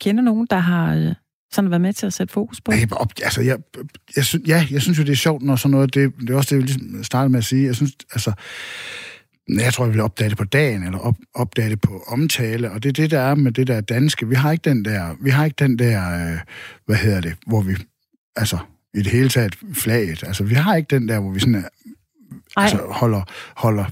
[0.00, 1.14] kender nogen, der har øh,
[1.52, 2.72] sådan været med til at sætte fokus på?
[2.92, 3.58] op, altså, jeg,
[4.16, 6.36] jeg, synes, ja, jeg synes jo, det er sjovt, når sådan noget, det, det er
[6.36, 7.66] også det, jeg ligesom startede med at sige.
[7.66, 8.32] Jeg synes, altså,
[9.48, 12.82] jeg tror, jeg vil opdage det på dagen, eller op, opdage det på omtale, og
[12.82, 14.28] det er det, der er med det der danske.
[14.28, 16.38] Vi har ikke den der, vi har ikke den der, øh,
[16.86, 17.76] hvad hedder det, hvor vi,
[18.36, 18.58] altså,
[18.94, 20.24] i det hele taget flaget.
[20.26, 21.68] Altså, vi har ikke den der, hvor vi sådan er,
[22.56, 23.22] Ej, altså, holder,
[23.56, 23.84] holder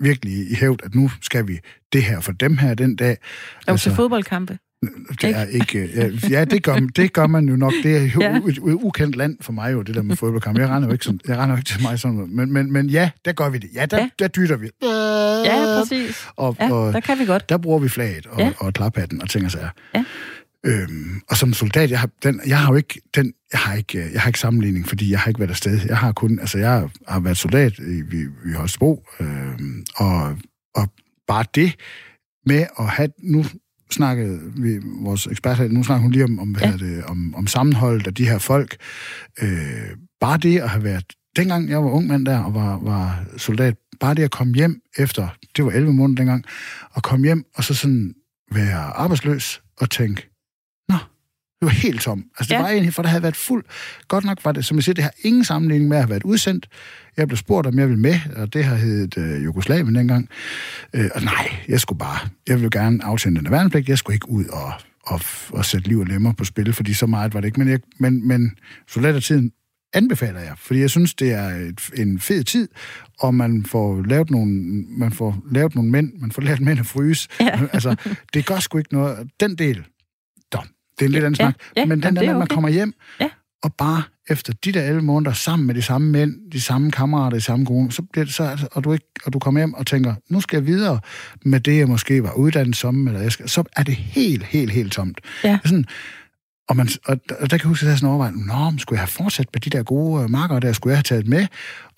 [0.00, 1.58] virkelig i hævd, at nu skal vi
[1.92, 3.16] det her for dem her den dag.
[3.66, 4.58] er du til fodboldkampe?
[5.22, 5.90] Det er ikke...
[6.30, 7.72] Ja, det, gør, det gør man jo nok.
[7.82, 8.36] Det er jo Ja.
[8.36, 10.58] et, ukendt land for mig jo, det der med fodboldkamp.
[10.58, 12.30] Jeg render jo ikke, sådan, jeg render jo ikke til mig sådan noget.
[12.32, 13.70] Men, men, men ja, der gør vi det.
[13.74, 14.08] Ja, der, Ja.
[14.18, 14.68] der dytter vi.
[15.44, 16.26] Ja, præcis.
[16.36, 17.48] Og, Ja, og der kan vi godt.
[17.48, 18.52] der bruger vi flaget og, ja.
[18.58, 19.68] og klaphatten og ting og sager.
[19.94, 20.04] Ja.
[20.66, 24.08] Øhm, og som soldat, jeg har, den, jeg har jo ikke, den, jeg har ikke,
[24.12, 25.80] jeg har ikke sammenligning, fordi jeg har ikke været afsted.
[25.88, 30.36] Jeg har kun, altså jeg har været soldat i, i, i Holstebro, øhm, og,
[30.74, 30.88] og
[31.28, 31.74] bare det
[32.46, 33.44] med at have, nu
[33.90, 36.76] snakkede vi, vores ekspert nu snakker hun lige om, om, hvad Ja.
[36.76, 38.76] det, om, om sammenholdet af de her folk.
[39.42, 39.48] Øh,
[40.20, 41.04] bare det at have været,
[41.36, 44.80] dengang jeg var ung mand der og var, var soldat, bare det at komme hjem
[44.98, 46.44] efter, det var 11 måneder dengang,
[46.90, 48.14] og komme hjem og så sådan
[48.52, 50.28] være arbejdsløs og tænke,
[51.60, 52.24] det var helt tom.
[52.38, 52.62] Altså, det Ja.
[52.62, 53.64] var egentlig, for der havde været fuld.
[54.08, 56.22] Godt nok var det, som jeg siger, det har ingen sammenligning med at have været
[56.24, 56.68] udsendt.
[57.16, 60.28] Jeg blev spurgt, om jeg ville med, og det har heddet øh, Jugoslavien dengang.
[60.94, 63.88] Øh, og nej, jeg skulle bare, jeg ville gerne aftjene den værnepligt.
[63.88, 65.20] Jeg skulle ikke ud og, og,
[65.52, 67.58] og sætte liv og lemmer på spil, fordi så meget var det ikke.
[67.60, 68.50] Men, jeg, men, men
[68.88, 69.52] soldatertiden
[69.94, 72.68] anbefaler jeg, fordi jeg synes, det er et, en fed tid,
[73.20, 74.52] og man får lavet nogle,
[74.98, 77.28] man får lavet nogle mænd, man får lært mænd at fryse.
[77.40, 77.60] Ja.
[77.72, 77.96] altså,
[78.34, 79.28] det gør sgu ikke noget.
[79.40, 79.84] Den del,
[80.98, 81.54] det er en lidt anden Ja, snak.
[81.76, 82.54] ja, men den der, er når man okay.
[82.54, 83.28] kommer hjem, Ja.
[83.62, 87.36] og bare efter de der 11 måneder sammen med de samme mænd, de samme kammerater,
[87.36, 89.74] de samme gode, så bliver det så, altså, og, du ikke, og du kommer hjem
[89.74, 91.00] og tænker, nu skal jeg videre
[91.44, 94.70] med det, jeg måske var uddannet som, eller jeg skal, så er det helt, helt,
[94.72, 95.20] helt tomt.
[95.44, 95.58] Ja.
[95.64, 95.84] Sådan,
[96.68, 98.78] og, man, og, der- og der kan jeg huske, at jeg sådan overvejet, nå, men
[98.78, 101.26] skulle jeg have fortsat med de der gode øh, marker der, skulle jeg have taget
[101.26, 101.46] med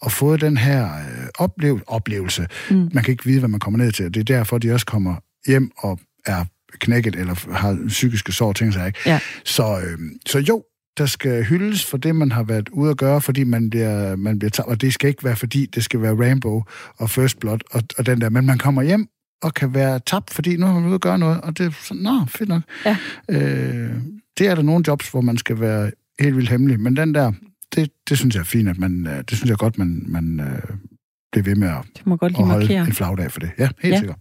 [0.03, 2.47] og fået den her øh, oplev, oplevelse.
[2.71, 2.89] Mm.
[2.93, 4.87] Man kan ikke vide, hvad man kommer ned til, og det er derfor, de også
[4.87, 5.15] kommer
[5.47, 6.45] hjem og er
[6.79, 8.99] knækket eller har psykiske sår, ting sig ikke.
[9.07, 9.21] Ja.
[9.45, 10.65] Så, øh, så jo,
[10.99, 14.39] der skal hyldes for det, man har været ude at gøre, fordi man bliver, man
[14.39, 14.69] bliver tabt.
[14.69, 16.63] Og det skal ikke være, fordi det skal være Rainbow
[16.97, 18.29] og First Blood og, og den der.
[18.31, 19.07] Men man kommer hjem
[19.43, 21.41] og kan være tabt, fordi nu har man ude at gøre noget.
[21.41, 22.63] Og det er sådan, nå, fedt nok.
[22.85, 22.97] Ja.
[23.31, 23.91] Øh,
[24.39, 26.81] det er der nogle jobs, hvor man skal være helt vildt hemmelig.
[26.81, 27.33] Men den der,
[27.75, 30.41] det, det synes jeg er fint, at man, øh, det synes jeg godt, man, man
[30.41, 30.77] øh,
[31.33, 32.87] bliver ved med at, Det må godt at lige holde markere.
[32.87, 33.51] en flagdag for det.
[33.59, 33.99] Ja, helt ja.
[33.99, 34.19] sikkert.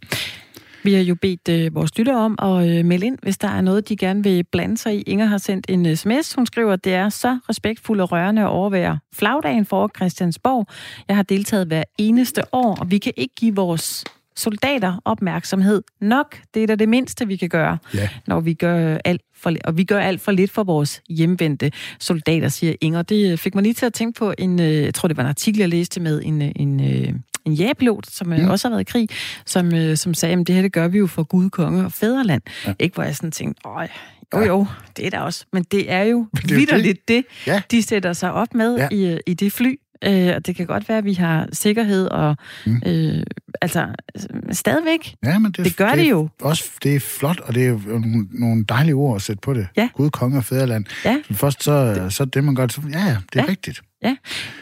[0.84, 3.62] Vi har jo bedt øh, vores lyttere om at øh, melde ind, hvis der er
[3.62, 5.02] noget, de gerne vil blande sig i.
[5.02, 6.34] Inger har sendt en sms.
[6.34, 10.68] Hun skriver, at det er så respektfuldt og rørende at overvære flagdagen for Christiansborg.
[11.08, 14.04] Jeg har deltaget hver eneste år, og vi kan ikke give vores
[14.36, 16.38] soldater opmærksomhed nok.
[16.54, 18.10] Det er da det mindste, vi kan gøre, Ja.
[18.28, 22.48] når vi gør alt for, og vi gør alt for lidt for vores hjemvendte soldater,
[22.50, 23.02] siger Inger.
[23.02, 25.24] Det øh, fik mig lige til at tænke på en, øh, jeg tror det var
[25.24, 27.14] en artikel, jeg læste med en, øh, en, øh,
[27.48, 28.34] en jægerpilot, som mm.
[28.44, 28.50] Mm.
[28.50, 29.10] også har været i krig,
[29.46, 31.92] som, øh, som sagde, at det her det gør vi jo for Gud, konge og
[31.94, 32.42] fædreland.
[32.66, 32.70] Ja.
[32.70, 32.74] Ja.
[32.80, 33.88] Ikke hvor jeg sådan tænkte, øj,
[34.34, 34.46] jo Ja.
[34.48, 34.66] jo,
[34.98, 35.46] det er der også.
[35.54, 37.62] Men det er jo det er vidderligt det, Ja.
[37.72, 38.88] de sætter sig op med Ja.
[38.92, 39.76] i, øh, i det fly.
[40.04, 42.82] Øh, og det kan godt være, at vi har sikkerhed og Mm.
[42.86, 43.24] øh,
[43.62, 43.88] altså
[44.34, 45.16] øh, stadigvæk.
[45.26, 46.30] Ja, men det, Det gør det jo.
[46.42, 49.54] Også, det er flot, og det er jo nogle, nogle dejlige ord at sætte på
[49.54, 49.68] det.
[49.78, 49.90] Ja.
[49.94, 50.86] Gud, konge og fædreland.
[51.06, 51.18] Ja.
[51.28, 52.74] Så først så, så det, man godt...
[52.74, 53.42] Så, ja, ja, det er Ja.
[53.42, 53.46] ja.
[53.50, 53.82] rigtigt.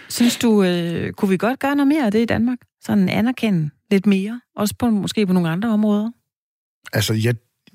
[0.10, 2.58] Synes du, øh, kunne vi godt gøre noget mere af det i Danmark?
[2.86, 6.12] Sådan anerkende lidt mere, også på, måske på nogle andre områder?
[6.93, 7.32] Altså, ja,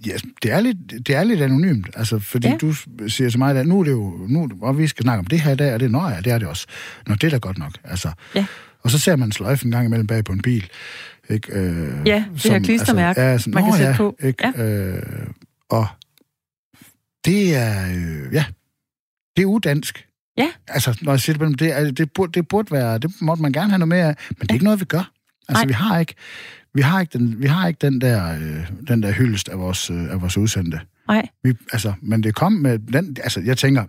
[0.07, 2.53] ja, det, er lidt, det er lidt anonymt, altså, fordi Ja.
[2.53, 2.59] ja.
[2.59, 2.75] du
[3.09, 5.41] siger til mig, at nu er det jo, nu, og vi skal snakke om det
[5.41, 6.67] her i dag, og det, nå ja, det er det også.
[7.07, 8.13] Nå, det er da godt nok, altså.
[8.35, 8.47] Ja.
[8.83, 10.71] Og så ser man en sløjfe en gang imellem bag på en bil,
[11.31, 11.53] ikke?
[11.59, 14.17] Øh, Ja, det her klistermærke, ja, sådan, man kan sætte ja, på.
[14.23, 14.63] Ikke?
[14.63, 15.03] Øh,
[15.71, 15.87] og
[17.25, 18.45] det er, øh, ja,
[19.37, 20.07] det er udansk.
[20.41, 20.51] Ja.
[20.69, 23.53] Altså, når jeg siger det det, er, det, burde, det burde være, det måtte man
[23.53, 25.11] gerne have noget mere af, men det er ikke noget, vi gør.
[25.49, 25.67] Altså, Nej.
[25.67, 26.15] vi har ikke,
[26.75, 29.91] vi har ikke den, vi har ikke den der, øh, den der hyldest af vores,
[29.91, 30.81] øh, af vores udsendte.
[31.09, 33.85] Nej, Vi, altså, men det kom med den, altså, jeg tænker,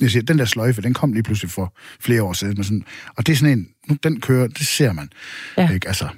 [0.00, 2.54] jeg siger, den der sløjfe, den kom lige pludselig for flere år siden.
[2.56, 2.84] Med sådan,
[3.16, 5.08] og det er sådan en, nu den kører, det ser man.
[5.56, 5.70] Ja.
[5.70, 5.88] Ikke?
[5.88, 6.08] Altså,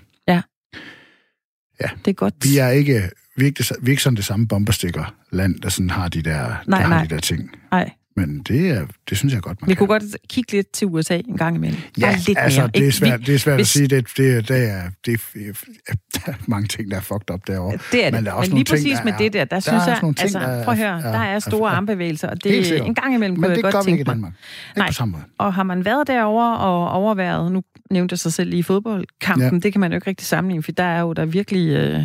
[1.80, 2.34] det er godt.
[2.42, 5.60] vi er ikke, vi er ikke, det, vi er ikke sådan det samme bomberstikker land,
[5.60, 6.98] der sådan har de der, Nej, der nej.
[6.98, 7.50] har de der ting.
[7.70, 9.78] Nej, Men det, er, det synes jeg godt, man Vi kan.
[9.78, 11.80] kunne godt kigge lidt til USA en gang imellem.
[11.98, 12.70] Ja, Bare lidt altså, mere.
[12.74, 13.88] det er svært, det er svært hvis- at sige.
[13.88, 17.78] Det, det, det, er, det er, mange ting, der er fucked up derovre.
[17.92, 18.12] Det er det.
[18.12, 19.44] Men Men, der er også Men lige ting, præcis der med er- det der, der,
[19.44, 21.70] der synes er jeg, ting, altså, der er- prøv at høre, er- der er store
[21.70, 23.98] er- armbevægelser, og det en gang imellem kunne Men jeg det gør godt vi ikke
[23.98, 24.14] tænke i mig.
[24.14, 24.32] Danmark.
[24.70, 24.86] Ikke Nej.
[24.88, 25.22] på samme måde.
[25.38, 29.52] Og har man været derovre og overværet, nu nævnte jeg sig selv lige i fodboldkampen,
[29.52, 29.58] Ja.
[29.58, 32.00] det kan man jo ikke rigtig sammenligne, for der er jo der er virkelig, øh,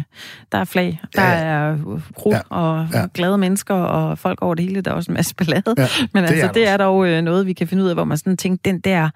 [0.51, 1.77] der er flag, der Ja, er
[2.31, 2.39] Ja.
[2.49, 3.05] og Ja.
[3.13, 5.75] glade mennesker og folk over det hele, der er også en masse ballade.
[5.77, 7.95] Ja, Men altså, er det, det er dog øh, noget, vi kan finde ud af,
[7.95, 9.09] hvor man sådan tænker, den der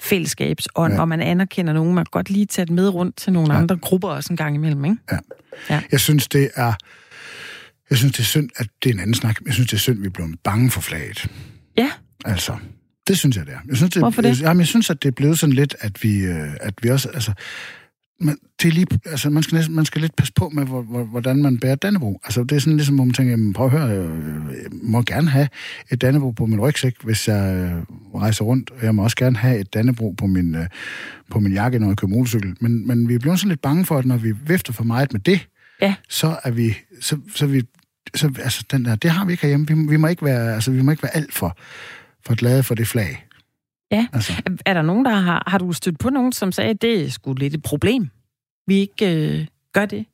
[0.00, 0.96] fællesskabsånd, Ja.
[0.96, 3.58] hvor man anerkender nogen, man kan godt lige tage det med rundt til nogle Ja.
[3.58, 4.96] andre grupper også en gang imellem, ikke?
[5.92, 6.72] Jeg synes, det er...
[7.90, 9.36] Jeg synes, det er synd, at det er en anden snak.
[9.46, 11.26] Jeg synes, det er synd, at vi er blevet bange for flaget.
[11.78, 11.90] Ja.
[12.24, 12.56] Altså,
[13.08, 13.58] det synes jeg, det er.
[13.68, 14.40] Jeg synes, det, Hvorfor det?
[14.40, 17.08] Jamen, jeg synes, at det er blevet sådan lidt, at vi, øh, at vi også...
[17.08, 17.32] Altså,
[18.24, 20.82] man, det er lige, altså, man, skal næsten, man skal lidt passe på med, hvor,
[20.82, 22.20] hvor, hvordan man bærer Dannebro.
[22.24, 24.08] Altså, det er sådan ligesom, hvor man tænker, jamen, prøv at høre, jeg,
[24.82, 25.48] må gerne have
[25.90, 28.70] et Dannebro på min rygsæk, hvis jeg øh, rejser rundt.
[28.70, 30.66] Og jeg må også gerne have et Dannebro på min, øh,
[31.30, 32.56] på min jakke, når jeg kører motorcykel.
[32.60, 35.12] Men, men vi er blevet sådan lidt bange for, at når vi vifter for meget
[35.12, 35.48] med det,
[35.82, 35.94] Ja.
[36.08, 37.62] så er vi, så, så vi,
[38.14, 39.66] så, altså, den der, det har vi ikke herhjemme.
[39.66, 41.56] Vi, vi må ikke være, altså, vi må ikke være alt for,
[42.26, 43.24] for glade for det flag.
[43.92, 44.06] Ja.
[44.12, 45.44] Altså, Er- Er der nogen, der har...
[45.46, 48.08] Har du stødt på nogen, som sagde, at det er sgu lidt et problem?
[48.66, 50.04] Vi ikke øh, gør det?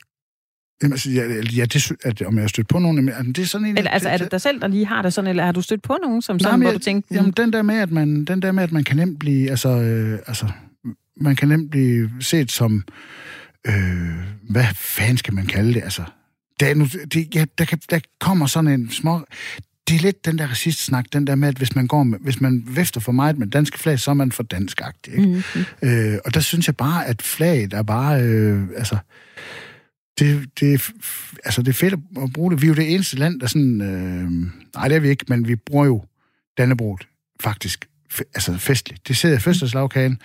[0.83, 1.23] jamen, altså, ja,
[1.57, 3.79] ja, det, at, om jeg har stødt på nogen, jamen, det er sådan en...
[3.79, 5.83] Eller altså, er det dig selv, der lige har det sådan, eller har du stødt
[5.83, 7.91] på nogen, som sådan, men hvor jeg- du tænkte, Jamen, jamen, den der med, at
[7.91, 10.47] man, den der med, at man kan nemt blive, altså, øh, altså,
[11.21, 12.85] man kan nemt blive set som,
[13.67, 13.75] øh,
[14.51, 16.03] hvad fanden skal man kalde det, altså,
[16.61, 19.21] der, er nu, det, ja, der, kan, der kommer sådan en små,
[19.89, 22.41] det er lidt den der racistsnak, den der med, at hvis man går med, hvis
[22.41, 25.45] man vifter for meget med danske flag, så er man for danskagtig, ikke?
[25.55, 28.97] mm, Øh, og der synes jeg bare, at flaget er bare, øh, altså,
[30.19, 30.91] det, det,
[31.45, 32.63] altså, det er fedt at bruge det.
[32.63, 34.31] Vi er jo det eneste land, der sådan, øh,
[34.75, 36.05] nej, det er vi ikke, men vi bruger jo
[36.59, 37.09] Dannebroget
[37.41, 37.89] faktisk,
[38.35, 39.09] altså festligt.
[39.09, 40.21] Det sidder i fødselsdagskagen,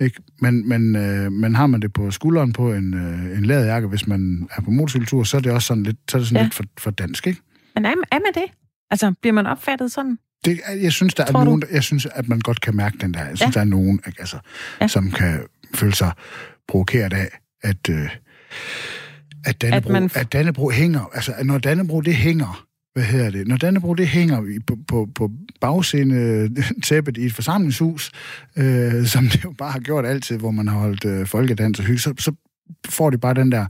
[0.00, 0.22] ikke?
[0.40, 4.06] Men, men, øh, men har man det på skulderen på en, øh, en læderjakke, hvis
[4.06, 6.42] man er på motorcykeltur, så er det også sådan lidt, så er det sådan ja.
[6.42, 7.40] lidt for, for dansk, ikke?
[7.74, 8.61] men er, er man det?
[8.92, 10.18] Altså, bliver man opfattet sådan?
[10.44, 11.44] Det, jeg synes, der Tror er du?
[11.44, 13.20] nogen, der, jeg synes, at man godt kan mærke den der.
[13.24, 13.60] Jeg synes, Ja.
[13.60, 14.38] der er nogen, altså,
[14.80, 14.88] Ja.
[14.88, 15.40] som kan
[15.74, 16.12] føle sig
[16.68, 17.28] provokeret af,
[17.62, 18.08] at, øh,
[19.44, 21.10] at, Dannebro, man at, f- at Dannebro hænger.
[21.14, 23.48] Altså, at når Dannebro, det hænger, hvad hedder det?
[23.48, 26.48] Når Dannebro, det hænger på, på, på bagscene
[26.84, 28.12] tæppet i et forsamlingshus,
[28.56, 31.84] øh, som det jo bare har gjort altid, hvor man har holdt øh, folkedans og
[31.84, 32.32] hygge, så, så
[32.88, 33.66] får de bare den der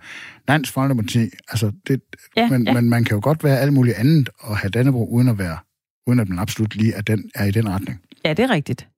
[0.49, 1.29] Dansk Folkeparti.
[1.49, 2.01] Altså, det,
[2.37, 2.73] Ja, men, ja.
[2.73, 5.59] men man kan jo godt være alt muligt andet og have Dannebro, uden at være
[6.07, 8.01] uden at man absolut lige er, den, er i den retning.
[8.25, 8.89] Ja, det er rigtigt.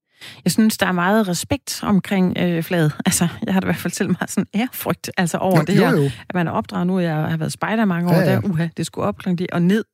[0.44, 2.92] Jeg synes, der er meget respekt omkring øh, flaget.
[3.07, 5.74] Altså, jeg har da i hvert fald selv meget sådan ærefrygt altså over jo, det
[5.74, 5.90] her.
[5.90, 6.11] Jo, jo.
[6.28, 8.33] At man er opdraget nu, jeg har været spejder mange år, Ja, ja.
[8.33, 9.85] der, uha, det skulle op klokken og ned,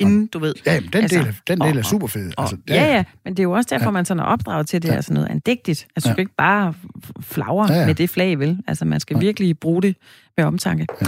[0.00, 0.54] inden du ved.
[0.66, 2.32] Ja, den, Altså, del, er, den del og- er super fed.
[2.36, 3.90] Og, Altså, ja, ja, men det er jo også derfor, Ja.
[3.90, 5.02] man sådan er opdraget til, det Ja.
[5.02, 5.86] sådan noget andægtigt.
[5.96, 6.14] Altså, du Ja.
[6.14, 6.74] skal ikke bare
[7.20, 7.86] flagre Ja, ja.
[7.86, 8.58] med det flag, vel?
[8.66, 9.20] Altså, man skal Nej.
[9.20, 9.96] virkelig bruge det
[10.36, 10.86] med omtanke.
[11.00, 11.06] Ja.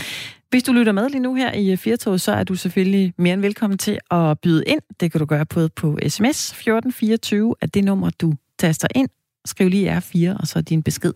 [0.51, 3.40] Hvis du lytter med lige nu her i Firtoget, så er du selvfølgelig mere end
[3.40, 4.81] velkommen til at byde ind.
[5.01, 9.09] Det kan du gøre både på sms 1424, at det nummer, du taster ind.
[9.44, 11.12] Skriv lige R4, og så din besked.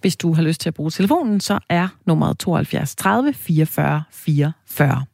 [0.00, 5.04] Hvis du har lyst til at bruge telefonen, så er nummeret 72 30 44 44.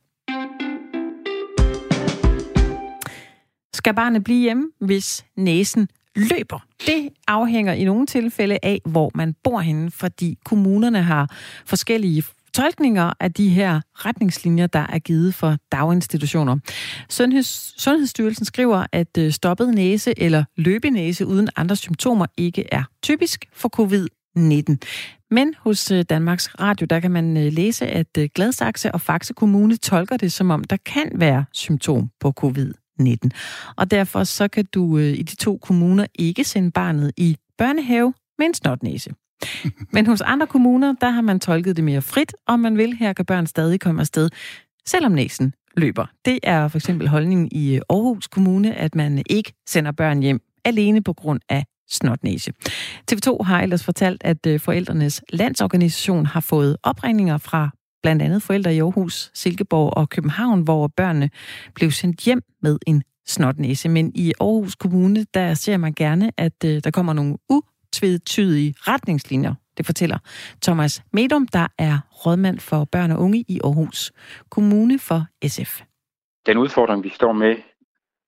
[3.82, 6.66] Skal barnet blive hjemme, hvis næsen løber?
[6.86, 13.12] Det afhænger i nogle tilfælde af, hvor man bor henne, fordi kommunerne har forskellige tolkninger
[13.20, 16.58] af de her retningslinjer, der er givet for daginstitutioner.
[17.08, 23.44] Sundheds, Sundhedsstyrelsen skriver, at øh, stoppet næse eller løbenæse uden andre symptomer ikke er typisk
[23.52, 24.76] for covid-19.
[25.30, 29.76] Men hos øh, Danmarks Radio, der kan man øh, læse, at Gladsaxe og Faxe Kommune
[29.76, 33.28] tolker det, som om der kan være symptom på covid covid-19.
[33.76, 38.14] Og derfor så kan du øh, i de to kommuner ikke sende barnet i børnehave
[38.38, 39.10] med en snotnæse.
[39.94, 43.12] Men hos andre kommuner, der har man tolket det mere frit, og man vil, her
[43.12, 44.30] kan børn stadig komme afsted,
[44.86, 46.06] selvom næsen løber.
[46.24, 50.40] Det er for eksempel holdningen i øh, Aarhus Kommune, at man ikke sender børn hjem
[50.64, 52.52] alene på grund af snotnæse.
[53.12, 57.70] TV2 har ellers fortalt, at øh, forældrenes landsorganisation har fået opringninger fra
[58.02, 61.30] blandt andet forældre i Aarhus, Silkeborg og København, hvor børnene
[61.74, 63.88] blev sendt hjem med en snotnæse.
[63.88, 69.54] Men i Aarhus Kommune, der ser man gerne, at øh, der kommer nogle utvetydige retningslinjer.
[69.76, 70.18] Det fortæller
[70.62, 74.12] Thomas Medum, der er rådmand for børn og unge i Aarhus
[74.50, 75.82] Kommune for SF.
[76.46, 77.56] Den udfordring, vi står med,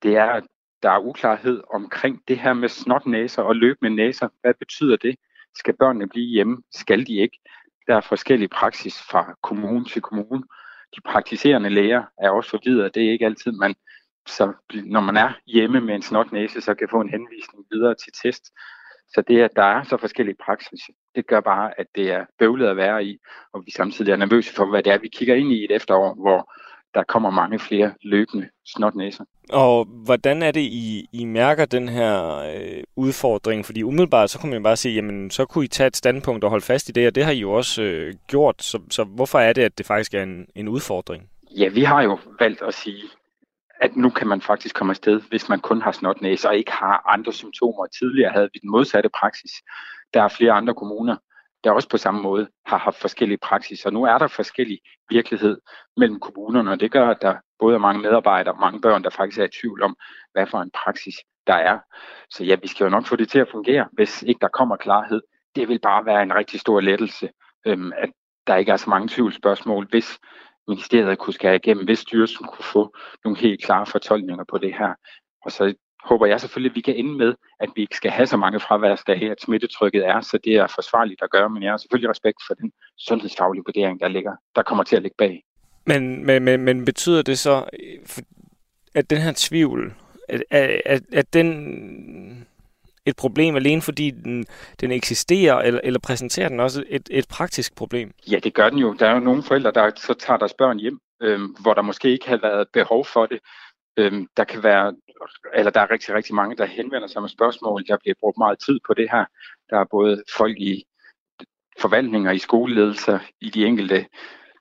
[0.03, 0.43] det er, at
[0.83, 4.27] der er uklarhed omkring det her med snotnæser og løbende næser.
[4.41, 5.15] Hvad betyder det?
[5.55, 6.57] Skal børnene blive hjemme?
[6.71, 7.39] Skal de ikke?
[7.87, 10.43] Der er forskellige praksis fra kommune til kommune.
[10.95, 12.89] De praktiserende læger er også forvidere.
[12.89, 13.75] Det er ikke altid, man
[14.27, 14.53] så
[14.85, 18.43] når man er hjemme med en snotnæse, så kan få en henvisning videre til test.
[19.13, 20.79] Så det, at der er så forskellige praksis,
[21.15, 23.17] det gør bare, at det er bøvlet at være i,
[23.53, 26.13] og vi samtidig er nervøse for, hvad det er, vi kigger ind i et efterår,
[26.13, 26.53] hvor
[26.95, 29.23] der kommer mange flere løbende snotnæser.
[29.49, 33.65] Og hvordan er det, I, I mærker den her øh, udfordring?
[33.65, 36.49] Fordi umiddelbart, så kunne man bare sige, jamen, så kunne I tage et standpunkt og
[36.49, 38.63] holde fast i det, og det har I jo også øh, gjort.
[38.63, 41.29] Så, så hvorfor er det, at det faktisk er en, en udfordring?
[41.57, 43.03] Ja, vi har jo valgt at sige,
[43.81, 47.03] at nu kan man faktisk komme afsted, hvis man kun har snotnæse og ikke har
[47.07, 47.85] andre symptomer.
[47.99, 49.51] Tidligere havde vi den modsatte praksis.
[50.13, 51.15] Der er flere andre kommuner,
[51.65, 53.85] der også på samme måde har haft forskellige praksis.
[53.85, 55.61] Og nu er der forskellig virkelighed
[55.97, 59.09] mellem kommunerne, og det gør, at der både er mange medarbejdere og mange børn, der
[59.09, 59.95] faktisk er i tvivl om,
[60.31, 61.15] hvad for en praksis
[61.47, 61.79] der er.
[62.29, 64.75] Så ja, vi skal jo nok få det til at fungere, hvis ikke der kommer
[64.75, 65.21] klarhed.
[65.55, 67.29] Det vil bare være en rigtig stor lettelse,
[67.65, 68.09] øhm, at
[68.47, 70.19] der ikke er så mange tvivlsspørgsmål, hvis
[70.67, 74.93] ministeriet kunne skære igennem, hvis styrelsen kunne få nogle helt klare fortolkninger på det her.
[75.45, 75.73] Og så
[76.05, 78.59] håber jeg selvfølgelig, at vi kan ende med, at vi ikke skal have så mange
[78.59, 82.37] fraværsdage, at smittetrykket er, så det er forsvarligt at gøre, men jeg har selvfølgelig respekt
[82.47, 85.43] for den sundhedsfaglige vurdering, der ligger, der kommer til at ligge bag.
[85.85, 87.65] Men, men, men, men betyder det så,
[88.95, 89.93] at den her tvivl,
[90.29, 90.43] at,
[90.85, 92.47] at, at den
[93.05, 94.45] et problem alene, fordi den,
[94.81, 98.11] den eksisterer, eller, eller præsenterer den også et, et praktisk problem?
[98.31, 98.93] Ja, det gør den jo.
[98.93, 102.09] Der er jo nogle forældre, der så tager deres børn hjem, øhm, hvor der måske
[102.09, 103.39] ikke har været behov for det.
[103.97, 104.93] Øhm, der kan være,
[105.53, 107.87] eller der er rigtig, rigtig mange, der henvender sig med spørgsmål.
[107.87, 109.25] Der bliver brugt meget tid på det her.
[109.69, 110.83] Der er både folk i
[111.79, 114.05] forvaltninger, i skoleledelser, i de enkelte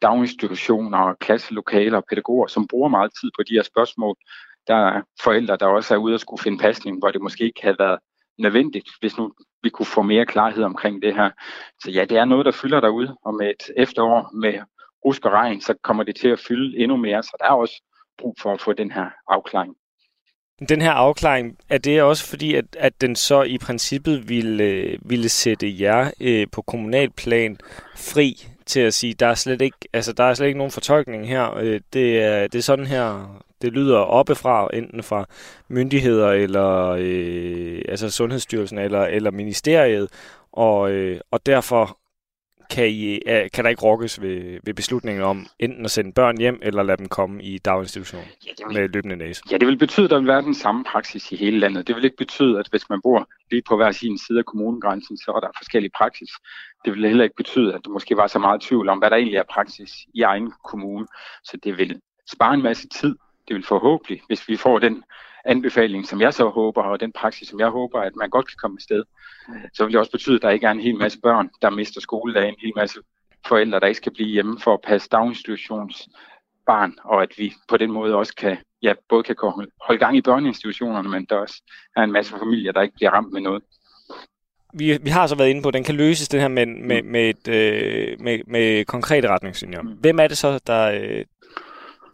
[0.03, 4.17] daginstitutioner, klasselokaler og pædagoger, som bruger meget tid på de her spørgsmål.
[4.67, 7.63] Der er forældre, der også er ude og skulle finde pasning, hvor det måske ikke
[7.63, 7.99] havde været
[8.39, 11.31] nødvendigt, hvis nu vi kunne få mere klarhed omkring det her.
[11.83, 14.55] Så ja, det er noget, der fylder derude, og med et efterår med
[15.05, 17.83] rusk og regn, så kommer det til at fylde endnu mere, så der er også
[18.19, 19.77] brug for at få den her afklaring.
[20.69, 25.29] Den her afklaring, er det også fordi, at, at den så i princippet ville, ville
[25.29, 27.59] sætte jer øh, på kommunalplan
[27.97, 31.29] fri til at sige, der er slet ikke, altså, der er slet ikke nogen fortolkning
[31.29, 31.57] her.
[31.57, 35.27] Øh, det, er, det er sådan her, det lyder oppefra, enten fra
[35.69, 40.09] myndigheder eller øh, altså Sundhedsstyrelsen eller, eller ministeriet,
[40.53, 41.99] og, øh, og derfor
[42.75, 43.19] kan, I,
[43.55, 46.97] kan der ikke rokkes ved, ved beslutningen om enten at sende børn hjem, eller lade
[46.97, 49.43] dem komme i daginstitution ja, vil, med løbende næse?
[49.51, 51.87] Ja, det vil betyde, at der vil være den samme praksis i hele landet.
[51.87, 55.17] Det vil ikke betyde, at hvis man bor lige på hver sin side af kommunegrænsen,
[55.17, 56.31] så er der forskellige praksis.
[56.85, 59.17] Det vil heller ikke betyde, at der måske var så meget tvivl om, hvad der
[59.17, 61.07] egentlig er praksis i egen kommune.
[61.45, 63.17] Så det vil spare en masse tid.
[63.49, 65.03] Det vil forhåbentlig, hvis vi får den
[65.45, 68.57] anbefaling, som jeg så håber, og den praksis, som jeg håber, at man godt kan
[68.63, 69.05] komme afsted,
[69.75, 72.01] så vil det også betyde, at der ikke er en hel masse børn, der mister
[72.01, 73.01] skoledagen, en hel masse
[73.47, 77.93] forældre, der ikke skal blive hjemme for at passe daginstitutionsbarn, og at vi på den
[77.93, 79.37] måde også kan, ja, både kan
[79.87, 81.63] holde gang i børneinstitutionerne, men der også
[81.97, 83.63] er en masse familier, der ikke bliver ramt med noget.
[84.75, 87.03] Vi, vi har så været inde på, at den kan løses, den her med, med,
[87.03, 89.83] med, et, øh, med, med konkrete retningslinjer.
[89.83, 89.89] Mm.
[89.89, 91.25] Hvem er det så, der, øh,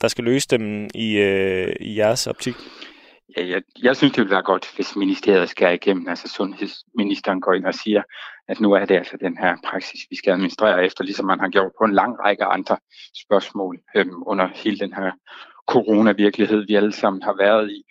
[0.01, 2.55] der skal løse dem i, øh, i jeres optik?
[3.37, 7.53] Ja, jeg, jeg synes, det ville være godt, hvis ministeriet skærer igennem, altså sundhedsministeren går
[7.53, 8.03] ind og siger,
[8.49, 11.49] at nu er det altså den her praksis, vi skal administrere efter, ligesom man har
[11.49, 12.77] gjort på en lang række andre
[13.25, 15.13] spørgsmål øhm, under hele den her
[15.69, 17.83] coronavirkelighed, vi alle sammen har været i.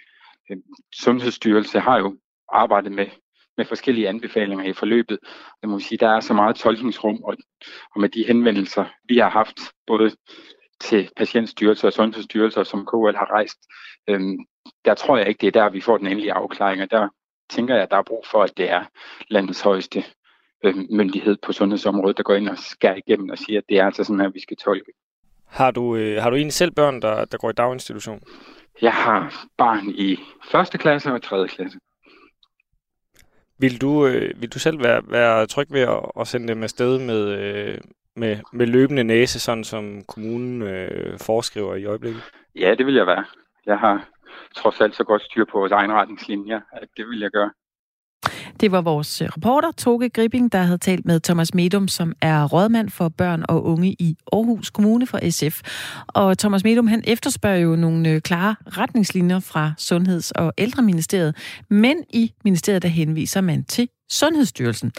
[0.52, 2.18] Øhm, Sundhedsstyrelse har jo
[2.54, 3.08] arbejdet med,
[3.58, 5.20] med forskellige anbefalinger i forløbet.
[5.62, 7.38] Jeg må sige, der er så meget tolkningsrum, og,
[7.96, 10.12] og med de henvendelser, vi har haft, både
[10.82, 13.58] til patientstyrelser og sundhedsstyrelser, som KL har rejst,
[14.08, 14.38] øhm,
[14.86, 17.08] der tror jeg ikke, det er der, vi får den endelige afklaring, og der
[17.50, 18.84] tænker jeg, at der er brug for, at det er
[19.30, 20.04] landets højeste
[20.64, 23.86] øh, myndighed på sundhedsområdet, der går ind og skærer igennem og siger, at det er
[23.86, 24.92] altså sådan her, vi skal tolke.
[25.48, 28.22] Har du, øh, har du egentlig selv børn, der, der går i daginstitution?
[28.82, 30.20] Jeg har barn i
[30.52, 31.80] første klasse og tredje klasse.
[33.60, 37.00] Vil du, øh, vil du selv være, være tryg ved at, at sende dem afsted
[37.00, 37.78] med, øh,
[38.16, 42.22] med, med løbende næse, sådan som kommunen øh, foreskriver i øjeblikket?
[42.56, 43.26] Ja, det vil jeg være.
[43.66, 44.10] Jeg har
[44.56, 47.50] trods alt så godt styr på vores egen retningslinjer, at det vil jeg gøre.
[48.60, 52.90] Det var vores reporter, Toge Gripping, der havde talt med Thomas Medum, som er rådmand
[52.90, 55.62] for børn og unge i Aarhus Kommune fra SF.
[56.08, 61.36] Og Thomas Medum, han efterspørger jo nogle øh, klare retningslinjer fra Sundheds- og Ældreministeriet,
[61.70, 64.92] men i ministeriet der henviser man til Sundhedsstyrelsen.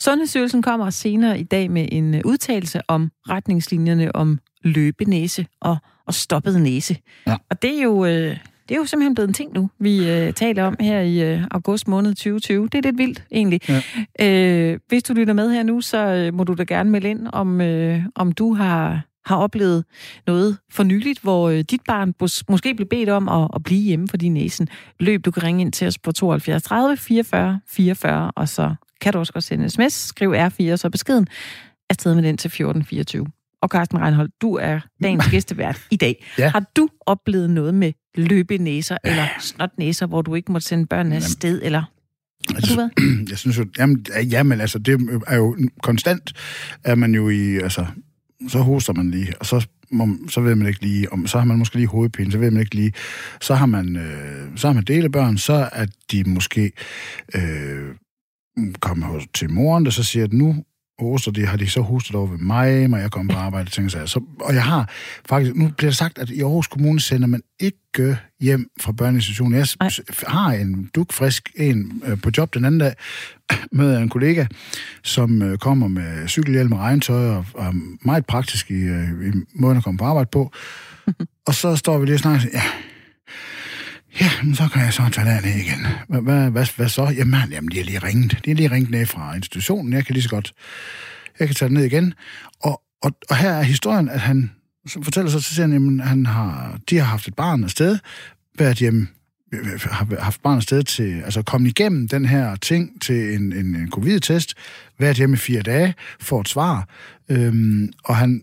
[0.00, 6.14] Sundhedsstyrelsen kommer senere i dag med en øh, udtalelse om retningslinjerne om løbenæse og, og
[6.14, 6.96] stoppet næse.
[7.26, 7.36] Ja.
[7.50, 8.04] Og det er jo...
[8.04, 8.36] Øh,
[8.68, 11.44] det er jo simpelthen blevet en ting nu, vi øh, taler om her i øh,
[11.50, 12.68] august måned 2020.
[12.68, 13.60] Det er lidt vildt, egentlig.
[13.68, 13.82] Ja.
[14.20, 17.28] Øh, hvis du lytter med her nu, så øh, må du da gerne melde ind,
[17.32, 19.84] om, øh, om du har har oplevet
[20.26, 23.82] noget for nyligt, hvor øh, dit barn mås- måske blev bedt om at, at blive
[23.82, 24.68] hjemme for din næsen.
[25.00, 29.12] Løb, du kan ringe ind til os på 72 30 44 44, og så kan
[29.12, 31.26] du også godt sende en sms, skriv R4, så beskeden
[31.90, 33.26] afsted med den til 1424.
[33.62, 36.24] Og Carsten Reinhold, du er dagens gæstevært i dag.
[36.38, 36.48] Ja.
[36.48, 41.60] Har du oplevet noget med løbenæser eller snotnæser, hvor du ikke måtte sende børnene afsted,
[41.62, 41.82] eller
[42.76, 42.90] været?
[43.30, 46.32] jeg synes jo, jamen, jamen altså, det er jo konstant,
[46.84, 47.86] er man jo i, altså,
[48.48, 51.44] så hoster man lige, og så, må, så ved man ikke lige, om, så har
[51.44, 52.92] man måske lige hovedpine, så ved man ikke lige,
[53.40, 56.72] så har man, øh, så har man delebørn, så er de måske
[57.34, 57.94] øh,
[58.80, 60.64] kommer til moren, der så siger, at nu
[61.00, 63.90] hoster de, har de så hostet over ved mig, må jeg komme på arbejde, tænker
[63.90, 64.08] sig.
[64.08, 64.90] Så, og jeg har
[65.28, 69.58] faktisk, nu bliver det sagt, at i Aarhus Kommune sender man ikke hjem fra børneinstitutionen.
[69.58, 69.90] Jeg Nej.
[69.90, 72.94] s- har en dukfrisk en øh, på job den anden dag,
[73.72, 74.46] med en kollega,
[75.02, 77.74] som øh, kommer med cykelhjelm og regntøj, og, og
[78.04, 80.52] meget praktisk i, øh, i måden at komme på arbejde på.
[81.46, 82.62] og så står vi lige og snakker, ja,
[84.20, 85.86] Ja, men så kan jeg så tage derned igen.
[86.08, 87.02] Hvad, hvad, hvad, hvad så?
[87.16, 88.30] Jamen, jamen, de har lige ringet.
[88.44, 89.92] De har lige ringet ned fra institutionen.
[89.92, 90.52] Jeg kan lige så godt...
[91.38, 92.14] Jeg kan tage ned igen.
[92.60, 94.50] Og, og, og her er historien, at han
[94.86, 97.98] så fortæller så til serien, jamen, han har, de har haft et barn afsted,
[98.58, 99.08] været hjemme,
[99.82, 103.90] har haft barn afsted til, altså kommet igennem den her ting til en, en, en
[103.90, 104.54] covid-test,
[104.98, 106.88] været hjemme i fire dage, får et svar,
[107.28, 108.42] øhm, og han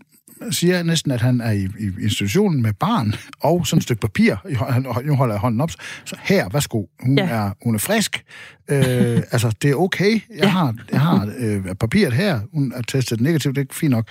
[0.50, 4.36] siger næsten, at han er i, i institutionen med barn og sådan et stykke papir.
[4.72, 5.70] Han, nu holder jeg hånden op.
[6.04, 6.84] Så her, værsgo.
[7.02, 7.28] Hun, Ja.
[7.28, 8.24] er, hun er frisk.
[8.70, 8.76] Øh,
[9.32, 10.10] altså, det er okay.
[10.12, 10.46] Jeg Ja.
[10.48, 12.40] har, jeg har øh, papiret her.
[12.52, 13.56] Hun er testet negativt.
[13.56, 14.08] Det er fint nok.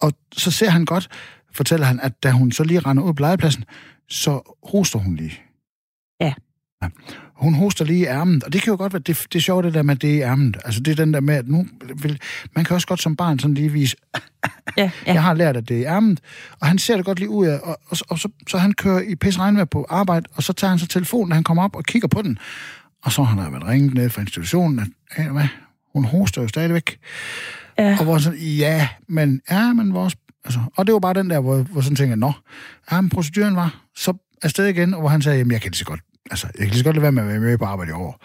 [0.00, 1.08] Og så ser han godt,
[1.54, 3.64] fortæller han, at da hun så lige render ud på legepladsen,
[4.08, 5.40] så hoster hun lige.
[6.20, 6.32] Ja.
[6.82, 6.88] Ja.
[7.34, 9.64] Hun hoster lige i ærmet, og det kan jo godt være, det, det er sjovt
[9.64, 10.56] det der med, at det er i ærmet.
[10.64, 11.66] Altså det er den der med, at nu
[11.96, 12.20] vil,
[12.54, 13.96] man kan også godt som barn sådan lige vise,
[14.76, 15.12] Ja, ja.
[15.12, 16.20] jeg har lært, at det er i ærmet,
[16.60, 19.00] og han ser det godt lige ud af, og, og, og så, så han kører
[19.00, 21.76] i pisse regnvejr på arbejde, og så tager han så telefonen, når han kommer op
[21.76, 22.38] og kigger på den,
[23.04, 25.48] og så har han været ringet ned fra institutionen, at, hey, hvad,
[25.92, 26.98] hun hoster jo stadigvæk.
[27.78, 27.96] Ja.
[27.98, 31.40] Og hvor sådan, ja, men, ja, men vores, altså, og det var bare den der,
[31.40, 32.32] hvor, hvor sådan tænker, nå,
[32.92, 35.78] ja, men proceduren var så afsted igen, og hvor han sagde, jamen, jeg kan lige
[35.78, 36.00] så godt,
[36.30, 37.92] altså, jeg kan lige så godt lade være med at være med på arbejde i
[37.92, 38.24] år.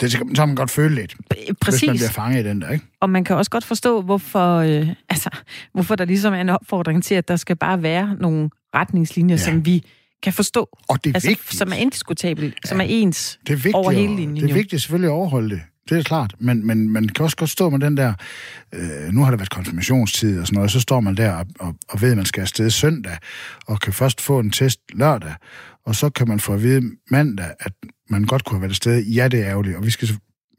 [0.00, 1.90] Det så kan man godt føle lidt, hvis man Præcis.
[1.90, 2.84] bliver fanget i den der, ikke?
[3.00, 5.30] Og man kan også godt forstå, hvorfor, øh, altså,
[5.72, 9.42] hvorfor der ligesom er en opfordring til, at der skal bare være nogle retningslinjer, ja.
[9.42, 9.84] Som vi
[10.22, 10.78] kan forstå.
[10.88, 11.54] Og det er Altså, vigtigt.
[11.58, 12.68] som er indiskutabelt, ja.
[12.68, 14.36] som er ens Det er vigtigt, over hele linjen.
[14.44, 15.60] Det er vigtigt selvfølgelig at overholde det.
[15.88, 16.34] Det er klart.
[16.38, 18.14] Men, men man kan også godt stå med den der...
[18.74, 21.46] Øh, nu har der været konfirmationstid og sådan noget, og så står man der og,
[21.60, 23.16] og, og ved, at man skal afsted søndag,
[23.66, 25.32] og kan først få en test lørdag,
[25.88, 27.72] og så kan man få at vide mandag, at
[28.10, 29.04] man godt kunne have været afsted.
[29.04, 30.08] Ja, det er ærgerligt, og vi skal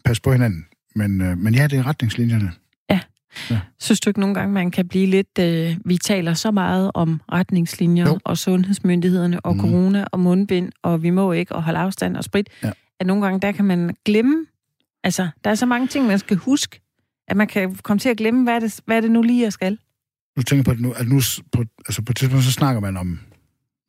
[0.05, 0.65] passe på hinanden.
[0.95, 2.51] Men, øh, men ja, det er retningslinjerne.
[3.79, 5.39] Synes du ikke nogle gange, man kan blive lidt...
[5.39, 8.19] Øh, vi taler så meget om retningslinjer Jo.
[8.23, 9.61] og sundhedsmyndighederne og Mhm.
[9.61, 12.49] corona og mundbind, og vi må ikke og holde afstand og sprit.
[12.63, 12.71] Ja.
[12.99, 14.45] At nogle gange, der kan man glemme...
[15.03, 16.81] Altså, der er så mange ting, man skal huske,
[17.27, 19.43] at man kan komme til at glemme, hvad er det, hvad er det nu lige,
[19.43, 19.77] jeg skal.
[20.37, 21.21] Nu tænker jeg på, at, nu, at nu,
[21.51, 23.19] på, altså på et tidspunkt, så snakker man om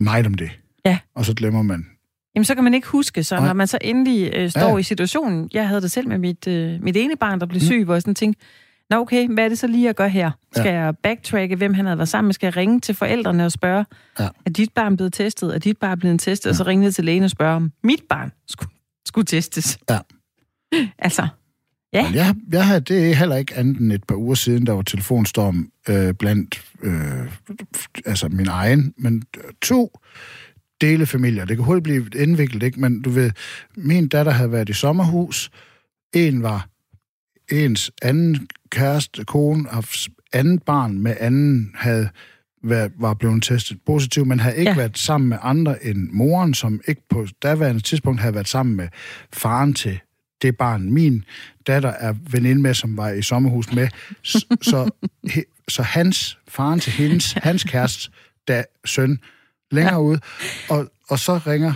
[0.01, 0.60] meget om det.
[0.87, 0.99] Ja.
[1.15, 1.87] Og så glemmer man.
[2.35, 3.47] Jamen, så kan man ikke huske, så Nej.
[3.47, 4.77] når man så endelig øh, står Ja.
[4.77, 5.51] i situationen...
[5.55, 7.67] Jeg havde det selv med mit, øh, mit ene barn, der blev Mm.
[7.67, 8.45] syg, hvor jeg sådan tænkte,
[8.91, 10.31] Nå okay, hvad er det så lige, jeg gør her?
[10.57, 12.35] Skal jeg backtracke, hvem han havde været sammen med?
[12.35, 13.85] Skal jeg ringe til forældrene og spørge,
[14.19, 14.29] Ja.
[14.47, 15.55] er dit barn blevet testet?
[15.55, 16.47] Er dit barn blevet testet?
[16.47, 16.51] Ja.
[16.51, 18.71] Og så ringe ned til lægen og spørge, om mit barn skulle,
[19.07, 19.79] skulle testes.
[19.91, 19.99] Ja.
[20.99, 21.29] altså,
[21.93, 22.03] Ja.
[22.07, 24.73] Men jeg, jeg havde, det er heller ikke andet end et par uger siden, der
[24.73, 27.33] var telefonstorm øh, blandt øh,
[28.07, 29.23] altså min egen, men
[29.63, 29.99] to
[30.81, 31.45] delefamilier.
[31.45, 32.81] Det kan hurtigt blive indviklet, ikke?
[32.81, 33.31] Men du ved,
[33.77, 35.51] min datter havde været i sommerhus.
[36.15, 36.69] En var
[37.53, 42.09] ens anden kæreste, kone, haft andet barn med anden, havde
[42.65, 44.77] været, var blevet testet positiv, men havde ikke Ja.
[44.77, 48.89] været sammen med andre end moren, som ikke på daværende tidspunkt havde været sammen med
[49.33, 49.99] faren til
[50.43, 51.25] det barn, min
[51.67, 53.89] datter er veninde med, som var i sommerhus med.
[54.23, 54.91] Så, så,
[55.69, 58.11] så hans, faren til hendes, hans kæreste,
[58.49, 59.19] da, søn,
[59.71, 60.01] længere ja.
[60.01, 60.21] ude,
[60.69, 61.73] og, og så ringer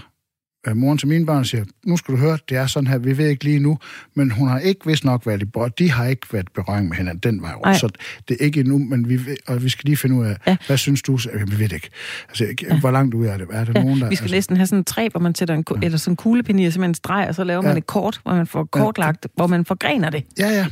[0.68, 2.98] øh, moren til mine børn og siger, nu skal du høre, det er sådan her,
[2.98, 3.78] vi ved ikke lige nu,
[4.14, 6.96] men hun har ikke vist nok været i berøring, de har ikke været berøring med
[6.96, 7.56] hinanden den vej Ej.
[7.56, 7.88] rundt, så
[8.28, 10.50] det er ikke endnu, men vi, ved, og vi skal lige finde ud af, Ja.
[10.50, 10.56] ja.
[10.66, 11.18] hvad synes du?
[11.18, 11.90] Så, jamen, vi ved det ikke.
[12.28, 12.80] Altså, ja.
[12.80, 13.46] hvor langt ud er det?
[13.50, 14.08] Er der ja, nogen, der...
[14.08, 16.12] vi skal altså, næsten have sådan en træ, hvor man sætter en, ku- eller sådan
[16.12, 17.78] en kuglepinde så man streger, og så laver man Ja.
[17.78, 20.24] et kort, hvor man får kortlagt, hvor man forgrener det.
[20.38, 20.66] Ja, ja.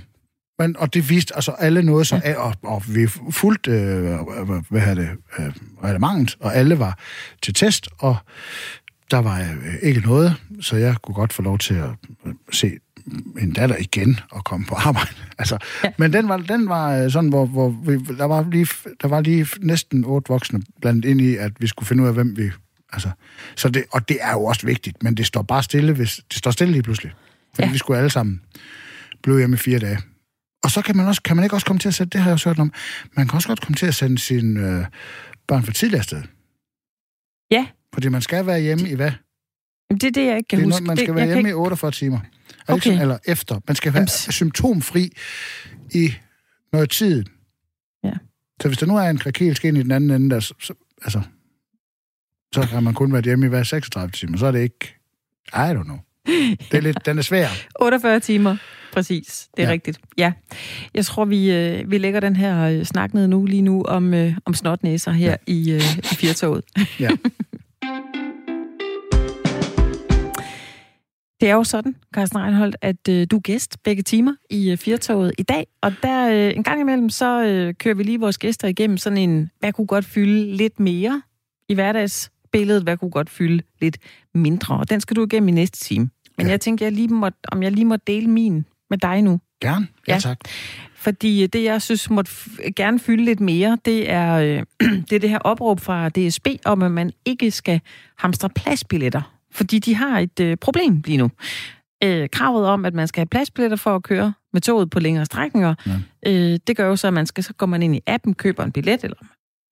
[0.58, 4.18] Men, og det viste altså alle noget så af, og, og vi fulgte, øh,
[4.70, 5.52] hvad hedder det, øh,
[5.84, 6.98] reglementet, og alle var
[7.42, 8.16] til test, og
[9.10, 11.90] der var øh, ikke noget, så jeg kunne godt få lov til at
[12.26, 12.78] øh, se
[13.38, 15.14] en datter igen at komme på arbejde.
[15.38, 15.90] Altså, ja.
[15.98, 18.66] Men den var, den var øh, sådan, hvor, hvor vi, der, var lige,
[19.02, 22.14] der var lige næsten otte voksne blandt ind i, at vi skulle finde ud af,
[22.14, 22.50] hvem vi...
[22.92, 23.10] Altså,
[23.56, 26.38] så det, og det er jo også vigtigt, men det står bare stille, hvis, det
[26.38, 27.12] står stille lige pludselig.
[27.54, 27.72] Fordi ja.
[27.72, 28.40] vi skulle alle sammen
[29.22, 29.98] blive hjemme i fire dage.
[30.64, 32.30] Og så kan man, også, kan man ikke også komme til at sætte, det har
[32.30, 32.72] jeg også hørt om,
[33.16, 34.86] man kan også godt komme til at sende sine øh,
[35.46, 36.22] børn for tidligere sted.
[37.50, 37.66] Ja.
[37.94, 39.12] Fordi man skal være hjemme i hvad?
[39.90, 40.84] Det er det, jeg ikke kan det er huske.
[40.84, 41.50] Noget, man skal det, være hjemme ikke...
[41.50, 42.20] i 48 timer.
[42.68, 42.90] Okay.
[42.90, 43.00] Okay.
[43.00, 43.60] Eller efter.
[43.68, 45.10] Man skal være Jamen, symptomfri
[45.90, 46.14] i
[46.72, 47.24] noget tid.
[48.04, 48.12] Ja.
[48.62, 50.74] Så hvis der nu er en krakilsk ind i den anden ende, der, så, så,
[51.02, 51.22] altså,
[52.54, 54.38] så kan man kun være hjemme i hver 36 timer.
[54.38, 54.94] Så er det ikke...
[55.48, 55.98] I don't know.
[56.26, 57.48] Det er lidt, den er svær.
[57.80, 58.56] 48 timer,
[58.92, 59.48] præcis.
[59.56, 59.72] Det er ja.
[59.72, 60.00] Rigtigt.
[60.18, 60.32] Ja.
[60.94, 64.14] Jeg tror, vi, øh, vi lægger den her øh, snak ned nu, lige nu, om,
[64.14, 65.36] øh, om snotnæser her ja.
[65.46, 66.64] i, øh, i Firtoget.
[67.00, 67.10] Ja.
[71.42, 74.78] Det er jo sådan, Carsten Reinholdt, at øh, du er gæst begge timer i øh,
[74.78, 78.38] Firtoget i dag, og der øh, en gang imellem, så øh, kører vi lige vores
[78.38, 81.22] gæster igennem sådan en, hvad kunne godt fylde lidt mere
[81.68, 81.74] i
[82.52, 83.98] hverdagsbilledet, hvad kunne godt fylde lidt
[84.34, 86.10] mindre, og den skal du igennem i næste time.
[86.38, 86.50] Men ja.
[86.50, 89.40] Jeg tænker, jeg lige må, om jeg lige må dele min med dig nu.
[89.60, 89.86] Gerne.
[90.08, 90.18] Ja, Ja.
[90.18, 90.38] tak.
[90.94, 92.30] Fordi det, jeg synes måtte
[92.76, 94.62] gerne fylde lidt mere, det er, øh,
[95.10, 97.80] det er det her opråb fra DSB om, at man ikke skal
[98.18, 99.22] hamstre pladsbilletter.
[99.50, 101.30] Fordi de har et øh, problem lige nu.
[102.04, 105.24] Øh, kravet om, at man skal have pladsbilletter for at køre med toget på længere
[105.26, 106.30] strækninger, Ja.
[106.32, 108.64] øh, det gør jo så, at man skal, så går man ind i appen, køber
[108.64, 109.16] en billet, eller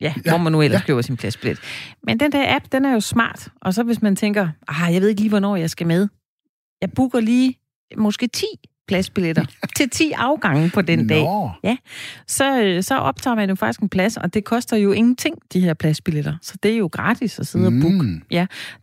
[0.00, 0.82] ja, ja Ja, hvor man nu ellers ja.
[0.82, 0.86] ja.
[0.86, 1.60] køber sin pladsbillet.
[2.02, 3.48] Men den der app, den er jo smart.
[3.60, 6.08] Og så hvis man tænker, ah, jeg ved ikke lige, hvornår jeg skal med.
[6.80, 7.54] Jeg booker lige
[7.96, 8.44] måske 10
[8.88, 9.44] pladsbilletter
[9.76, 11.50] til 10 afgange på den dag Nå.
[12.26, 15.60] så, øh, så optager man jo faktisk en plads, og det koster jo ingenting, de
[15.60, 16.36] her pladsbilletter.
[16.42, 17.76] Så det er jo gratis at sidde mm.
[17.76, 18.02] og booke.
[18.02, 18.22] Mm.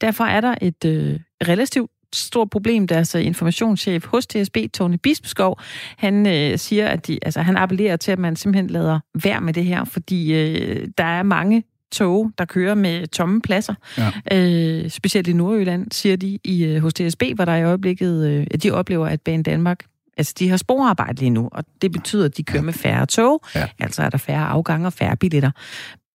[0.02, 2.88] Derfor er der et øh, relativt stort problem.
[2.88, 5.60] Deres øh, informationschef hos TSB, Tony Bispeskov,
[5.98, 9.54] han øh, siger, at de, altså, han appellerer til, at man simpelthen lader være med
[9.54, 13.74] det her, fordi øh, der er mange tog, der kører med tomme pladser.
[13.98, 14.12] Ja.
[14.32, 18.48] Øh, specielt i Nordjylland, siger de i, øh, hos TSB, hvor der i øjeblikket, øh,
[18.64, 19.86] de oplever, at Bane Danmark
[20.18, 23.42] Altså, de har sporarbejde lige nu, og det betyder, at de kører med færre tog.
[23.56, 23.68] Ja.
[23.80, 25.52] Altså er der færre afgange og færre billetter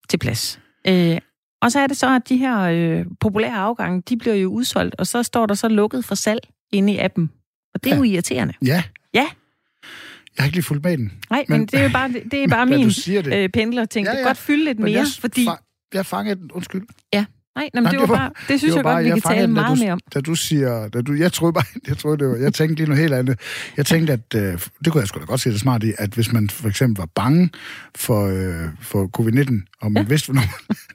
[0.08, 0.60] til plads.
[0.88, 1.18] Øh,
[1.62, 4.94] og så er det så, at de her øh, populære afgange, de bliver jo udsolgt,
[4.98, 6.40] og så står der så lukket for salg
[6.72, 7.30] inde i appen.
[7.74, 7.98] Og det er Ja.
[7.98, 8.54] jo irriterende.
[8.66, 8.82] Ja.
[9.14, 9.26] Ja.
[10.36, 11.12] Jeg har ikke lige fulgt med den.
[11.30, 13.34] Nej, men, Men- det er bare, det er bare min det.
[13.34, 14.06] øh, pendler ting.
[14.06, 14.18] Ja, Ja, ja.
[14.18, 14.20] ja.
[14.20, 15.46] Det kan godt fylde lidt Men mere, jeg, fordi...
[15.46, 16.52] fa- jeg fangede den.
[16.52, 16.82] Undskyld.
[17.56, 19.02] Nej, nej, men det, var det var- bare, det synes det jeg var godt, bare-
[19.02, 20.00] vi jeg kan fangede tale meget du, mere om.
[20.14, 20.88] Da du siger...
[20.88, 21.64] Da du, jeg troede bare...
[21.88, 23.40] Jeg, troede, det var, jeg tænkte lige noget helt andet.
[23.76, 24.20] Jeg tænkte, at...
[24.34, 26.68] Øh, det kunne jeg sgu da godt se det smart i, at hvis man for
[26.68, 27.50] eksempel var bange
[27.96, 30.08] for, øh, for covid-19, og man, ja.
[30.08, 30.42] vidste, hvornår,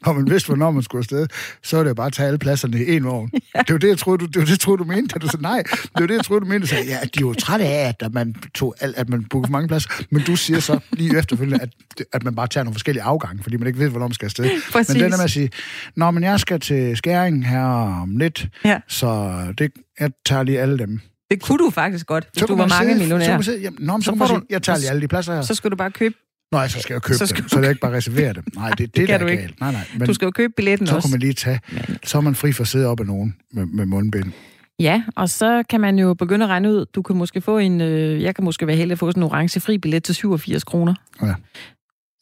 [0.05, 1.27] og man vidste, hvornår man skulle afsted,
[1.63, 3.29] så var det jo bare at tage alle pladserne i en vogn.
[3.55, 3.59] Ja.
[3.59, 5.13] Det var det, jeg troede, du, det var det, jeg troede, du mente.
[5.13, 5.63] Da du sagde nej.
[5.71, 6.67] Det var det, jeg troede, du mente.
[6.67, 9.67] Sagde, ja, de er jo trætte af, at man, tog, at man bookede for mange
[9.67, 9.89] pladser.
[10.11, 11.69] Men du siger så lige efterfølgende, at,
[12.13, 14.49] at man bare tager nogle forskellige afgange, fordi man ikke ved, hvornår man skal afsted.
[14.71, 14.93] Præcis.
[14.95, 15.49] Men den der med at sige,
[15.95, 17.63] Nå, men jeg skal til Skæring her
[18.01, 18.79] om lidt, Ja.
[18.87, 20.99] så det, jeg tager lige alle dem.
[21.31, 24.01] Det kunne du faktisk godt, hvis Så du var man mange sidde- Så jamen, nå,
[24.01, 25.41] så, Så kan jeg tager lige alle de pladser her.
[25.41, 26.15] Så skal du bare købe...
[26.51, 28.43] Nå, så skal jeg købe så så skal dem, så det ikke bare reservere dem.
[28.55, 29.43] Nej, det er det, Det kan der du er ikke.
[29.43, 29.59] galt.
[29.59, 29.81] Nej, nej.
[29.97, 31.05] Men Du skal jo købe billetten så også.
[31.07, 31.59] kunne man lige tage,
[32.03, 34.31] så er man fri for at sidde op af nogen med, med mundbind.
[34.79, 37.81] Ja, og så kan man jo begynde at regne ud, du kan måske få en,
[37.81, 40.63] øh, jeg kan måske være heldig at få sådan en orange fri billet til 87
[40.63, 40.93] kroner.
[41.21, 41.33] Ja.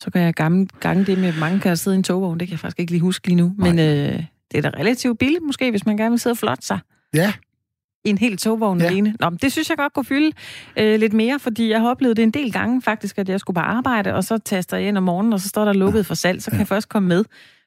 [0.04, 2.52] Så kan jeg gange, gange det med, mange kan sidde i en togvogn, det kan
[2.52, 3.54] jeg faktisk ikke lige huske lige nu.
[3.58, 6.66] Men øh, det er da relativt billigt måske, hvis man gerne vil sidde og flotte
[6.66, 6.80] sig
[7.14, 7.34] Ja,
[8.06, 8.84] i en hel togvogn Ja.
[8.84, 8.89] ja.
[8.89, 9.16] alene.
[9.20, 10.32] Nå, men det synes jeg godt kunne fylde
[10.78, 13.56] øh, lidt mere, fordi jeg har oplevet det en del gange faktisk, at jeg skulle
[13.56, 16.14] bare arbejde, og så taster jeg ind om morgenen, og så står der lukket for
[16.16, 17.24] salg, så kan jeg først komme med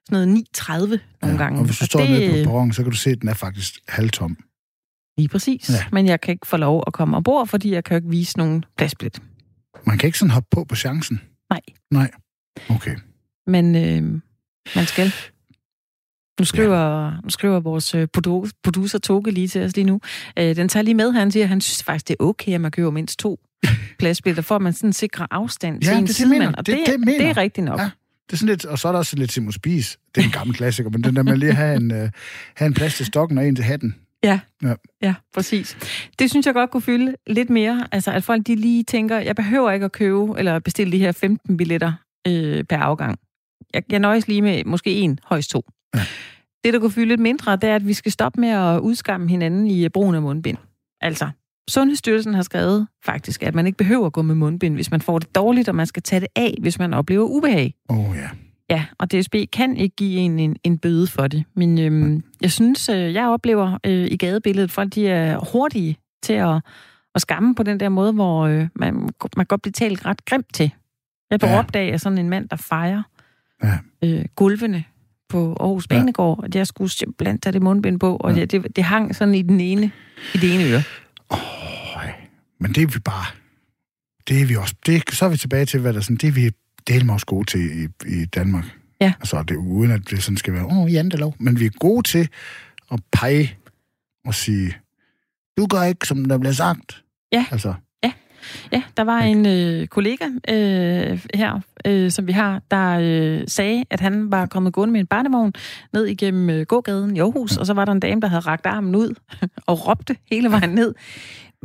[0.09, 1.37] sådan noget 9.30 nogle ja.
[1.37, 1.59] gange.
[1.59, 3.35] Og hvis du står det, nede på perronen, så kan du se, at den er
[3.35, 4.37] faktisk halvtom.
[5.19, 5.71] Lige præcis.
[5.71, 5.75] Ja.
[5.75, 5.85] Ja.
[5.93, 8.65] Men jeg kan ikke få lov at komme ombord, fordi jeg kan ikke vise nogen
[8.77, 9.23] pladsbillet.
[9.87, 11.21] Man kan ikke sådan hoppe på på chancen.
[11.91, 12.11] Nej.
[12.71, 12.97] Okay.
[13.47, 14.21] Men øh,
[14.77, 15.13] man skal.
[16.41, 17.11] Nu skriver, ja.
[17.25, 20.01] nu skriver vores øh, produ- producer Toge lige til os lige nu.
[20.39, 22.61] Øh, den tager lige med, han siger, at han synes faktisk, det er okay, at
[22.61, 23.41] man køber mindst to
[23.99, 26.39] pladsbilletter, for at man sådan sikrer afstand til Ja, en det er det, jeg mener.
[26.41, 26.55] sidemand.
[26.57, 27.19] Og Det er det, det, mener.
[27.19, 27.81] det er rigtigt nok.
[27.81, 27.91] Ja.
[28.27, 29.99] Det er sådan lidt, og så er der også lidt Simon Spies.
[30.15, 32.09] Det er en gammel klassiker, men den der med lige at have en, uh,
[32.57, 33.95] have en plads til stokken og en til hatten.
[34.25, 34.41] Ja.
[34.63, 34.75] Ja.
[35.03, 35.77] ja, præcis.
[36.19, 37.89] Det synes jeg godt kunne fylde lidt mere.
[37.93, 41.13] Altså, at folk de lige tænker, jeg behøver ikke at købe eller bestille de her
[41.13, 41.93] 15 billetter
[42.27, 43.19] øh, per afgang.
[43.75, 45.63] Jeg, jeg nøjes lige med måske en, højst to.
[45.95, 46.01] Ja.
[46.65, 49.29] Det, der kunne fylde lidt mindre, det er, at vi skal stoppe med at udskamme
[49.29, 50.59] hinanden i øh, brugen af mundbind.
[51.01, 51.31] Altså,
[51.71, 55.19] Sundhedsstyrelsen har skrevet faktisk, at man ikke behøver at gå med mundbind, hvis man får
[55.19, 57.75] det dårligt, og man skal tage det af, hvis man oplever ubehag.
[57.89, 58.29] Åh oh, ja.
[58.71, 61.45] Ja, og DSB kan ikke give en en, en bøde for det.
[61.55, 66.33] Men øhm, jeg synes, øh, jeg oplever øh, i gadebilledet, folk de er hurtige til
[66.33, 66.61] at,
[67.15, 70.55] og skamme på den der måde, hvor øh, man, man godt blive talt ret grimt
[70.55, 70.71] til.
[71.31, 71.55] Jeg blev Ja.
[71.55, 71.59] ja.
[71.59, 73.03] opdaget af sådan en mand, der fejrer
[73.65, 73.79] Ja.
[74.05, 74.85] øh, gulvene
[75.29, 75.97] på Aarhus Ja.
[75.99, 78.39] Banegård, at jeg skulle simpelthen tage det mundbind på, og Ja.
[78.39, 78.45] ja.
[78.45, 79.91] det, det hang sådan i den ene,
[80.35, 80.83] i det ene øre.
[81.97, 82.13] Øj,
[82.61, 83.27] men det er vi bare...
[84.29, 84.75] Det er vi også...
[84.87, 86.17] Det, så er vi tilbage til, hvad der sådan...
[86.17, 86.51] Det er vi
[86.89, 88.65] delt også gode til i, i Danmark.
[89.01, 89.13] Ja.
[89.21, 91.35] Altså, det, uden at det sådan skal være, åh, jantelov.
[91.39, 92.29] Men vi er gode til
[92.93, 93.57] at pege
[94.27, 94.77] og sige,
[95.57, 97.05] du gør ikke, som der bliver sagt.
[97.33, 97.47] Ja.
[97.51, 97.75] Altså,
[98.73, 103.85] Ja, der var en øh, kollega øh, her, øh, som vi har, der øh, sagde,
[103.91, 105.53] at han var kommet gående med en barnevogn
[105.93, 108.67] ned igennem øh, gågaden i Aarhus, og så var der en dame, der havde rakt
[108.67, 109.15] armen ud
[109.67, 110.95] og råbte hele vejen ned.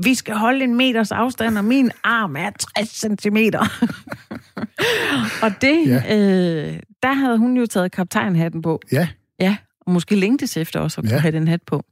[0.03, 3.59] Vi skal holde en meters afstand, og min arm er 60 centimeter.
[5.43, 6.17] og det, Ja.
[6.17, 8.81] øh, der havde hun jo taget kaptajnhatten på.
[8.91, 9.07] ja.
[9.39, 11.15] Ja, og måske længtes efter også at kunne Ja.
[11.15, 11.21] ja.
[11.21, 11.83] have den hat på.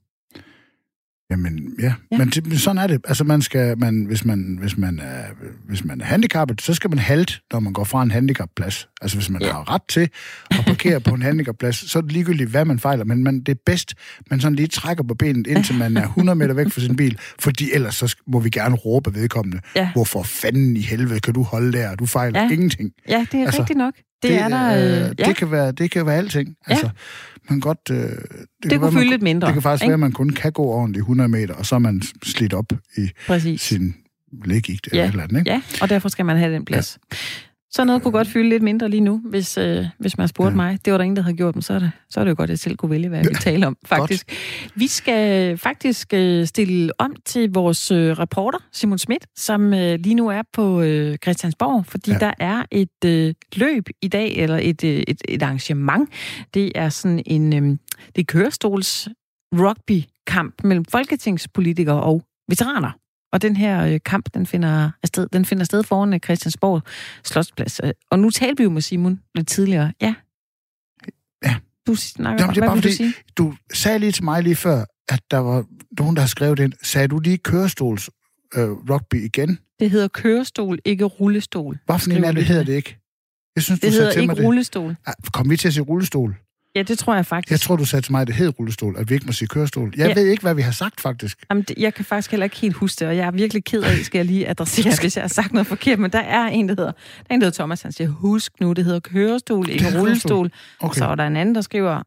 [1.32, 1.84] Jamen, ja.
[1.84, 1.94] ja.
[2.12, 2.18] Ja.
[2.18, 3.02] Men sådan er det.
[3.08, 5.24] Altså, man skal, man, hvis, man, hvis, man er,
[5.68, 8.88] hvis man er handicappet, så skal man halte, når man går fra en handicapplads.
[9.02, 9.48] Altså, hvis man ja.
[9.48, 9.54] Ja.
[9.54, 10.10] har ret til
[10.52, 13.06] at parkere på en handicapplads, så er det ligegyldigt, hvad man fejler.
[13.06, 13.94] Men man, det er bedst,
[14.30, 17.18] man sådan lige trækker på benet, indtil man er 100 meter væk fra sin bil.
[17.40, 19.60] Fordi ellers så må vi gerne råbe vedkommende.
[19.76, 19.92] Ja.
[19.94, 21.96] Hvorfor fanden i helvede kan du holde der?
[21.96, 22.46] Du fejler ja.
[22.46, 22.52] Ja.
[22.54, 22.92] ingenting.
[23.10, 23.94] Ja, det er Altså, altså, rigtigt nok.
[23.96, 24.76] Det, det er der...
[24.76, 26.56] Øh, ja, det, kan være, det kan være alting.
[26.68, 26.90] Altså,
[27.50, 28.18] man godt, øh, det, det
[28.64, 29.48] kan kunne være, man, fylde lidt mindre.
[29.48, 29.89] det kan faktisk ikke?
[29.89, 32.74] være, at man kun kan gå ordentligt 100 meter, og så er man slidt op
[32.98, 33.62] i Præcis.
[33.62, 33.96] sin
[34.46, 35.08] læggigt eller Ja.
[35.08, 35.52] et eller andet, ikke?
[35.52, 36.98] Ja, og derfor skal man have den plads.
[37.12, 37.18] Ja.
[37.74, 40.56] Så noget kunne godt fylde lidt mindre lige nu, hvis, øh, hvis man spurgte Ja.
[40.56, 40.80] mig.
[40.86, 42.36] Det var der ingen, der havde gjort, men så er det, så er det jo
[42.38, 44.32] godt, at jeg selv kunne vælge, hvad jeg vil tale om, faktisk.
[44.76, 50.16] Vi skal faktisk øh, stille om til vores øh, reporter, Simon Schmidt, som øh, lige
[50.16, 52.18] nu er på øh, Christiansborg, fordi Ja.
[52.18, 56.10] der er et øh, løb i dag, eller et, øh, et, et arrangement.
[56.54, 57.78] Det er sådan en øh,
[58.16, 59.08] det er kørestols
[59.56, 62.92] rugby-kamp mellem folketingspolitikere og veteraner.
[63.32, 66.82] Og den her øh, kamp, den finder, sted, den finder sted foran øh, Christiansborg
[67.24, 67.80] Slotsplads.
[67.84, 69.94] Øh, Og nu talte vi jo med Simon lidt tidligere.
[70.02, 70.16] Ja.
[71.46, 71.56] Ja.
[71.88, 73.14] Du snakker, Jamen, det er bare vil du fordi- sige?
[73.38, 75.66] Du sagde lige til mig lige før, at der var
[76.00, 76.74] nogen, der har skrevet ind.
[76.84, 78.10] Sagde du lige kørestols
[78.56, 79.60] øh, rugby igen?
[79.80, 81.80] Det hedder kørestol, ikke rullestol.
[81.86, 82.48] Hvad for en af det de.
[82.48, 82.98] hedder det ikke?
[83.56, 84.46] Jeg synes, Det du sagde hedder til mig ikke det.
[84.48, 84.96] rullestol.
[85.06, 86.36] Ah, Kom vi til at sige rullestol?
[86.76, 87.52] Ja, det tror jeg faktisk.
[87.52, 89.48] Jeg tror, du sagde til mig, at det hed rullestol, at vi ikke må sige
[89.48, 89.94] kørestol.
[89.98, 90.14] Jeg Ja.
[90.14, 91.38] ved ikke, hvad vi har sagt, faktisk.
[91.50, 93.84] Jamen, det, jeg kan faktisk heller ikke helt huske det, og jeg er virkelig ked
[93.84, 96.70] af, skal jeg lige adressere, hvis jeg har sagt noget forkert, men der er en,
[96.70, 99.70] der hedder, der er en, der hedder Thomas, han siger, husk nu, det hedder kørestol,
[99.70, 100.52] ikke hedder rullestol.
[100.80, 100.98] Okay.
[101.00, 102.02] Så er der en anden, der skriver,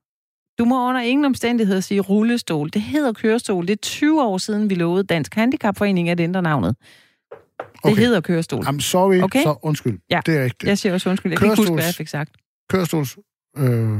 [0.58, 2.70] du må under ingen omstændighed sige rullestol.
[2.72, 3.66] Det hedder kørestol.
[3.66, 6.76] Det er 20 år siden, vi lovede Dansk Handicapforening at ændre navnet.
[6.78, 7.96] Det Okay.
[8.02, 8.64] hedder kørestol.
[8.66, 9.42] I'm sorry, Okay.
[9.42, 9.98] så undskyld.
[10.10, 10.20] Ja.
[10.26, 10.68] Det er rigtigt.
[10.68, 11.32] Jeg siger også undskyld.
[11.32, 12.30] Jeg kan ikke huske, Kørestols- hvad jeg fik sagt.
[12.70, 13.16] Kørestols
[13.56, 13.98] øh,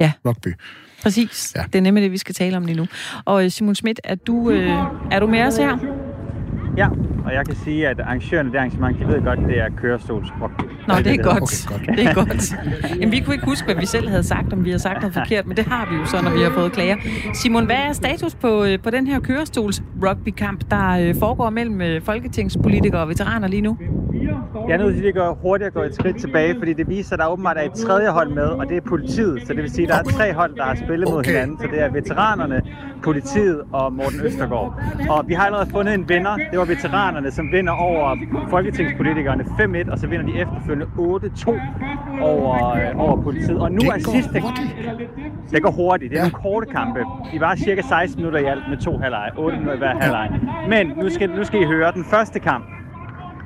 [0.00, 0.12] Ja.
[0.26, 0.48] rugby.
[1.02, 1.52] Præcis.
[1.56, 1.62] Ja.
[1.72, 2.86] Det er nemlig det, vi skal tale om lige nu.
[3.24, 4.70] Og øh, Simon Schmidt, er du, øh,
[5.10, 5.78] er du med os her?
[6.76, 6.88] Ja,
[7.24, 10.62] og jeg kan sige, at arrangørerne af det arrangement, de ved godt, det er kørestolsrugby.
[10.88, 11.66] Nå, det er godt.
[11.72, 11.98] Okay, godt.
[11.98, 12.54] Det er godt.
[13.00, 15.14] Jamen, vi kunne ikke huske, hvad vi selv havde sagt, om vi havde sagt noget
[15.14, 16.96] forkert, men det har vi jo så, når vi har fået klager.
[17.34, 21.80] Simon, hvad er status på, øh, på den her kørestols rugbykamp, der øh, foregår mellem
[21.80, 23.76] øh, folketingspolitikere og veteraner lige nu?
[24.68, 26.88] Jeg er nødt til lige at gå hurtigt at gå et skridt tilbage, fordi det
[26.88, 29.42] viser, at der åbenbart er et tredje hold med, og det er politiet.
[29.46, 31.30] Så det vil sige, at der er tre hold, der har spillet mod Okay.
[31.30, 31.58] hinanden.
[31.60, 32.62] Så det er veteranerne,
[33.02, 34.80] politiet og Morten Østergaard.
[35.10, 36.36] Og vi har allerede fundet en vinder.
[36.50, 36.64] Det var
[37.14, 38.16] veteranerne, som vinder over
[38.50, 41.54] folketingspolitikerne 5-1, og så vinder de efterfølgende 8-2
[42.22, 43.58] over, øh, over politiet.
[43.60, 44.76] Og nu Det er sidste hurtigt.
[45.50, 46.10] Det går hurtigt.
[46.10, 46.28] Det er Ja.
[46.30, 47.00] nogle korte kampe.
[47.32, 49.30] De var cirka 16 minutter i alt med to halvleje.
[49.36, 50.30] 8 minutter i hver halvleg.
[50.68, 52.64] Men nu skal, nu skal I høre den første kamp.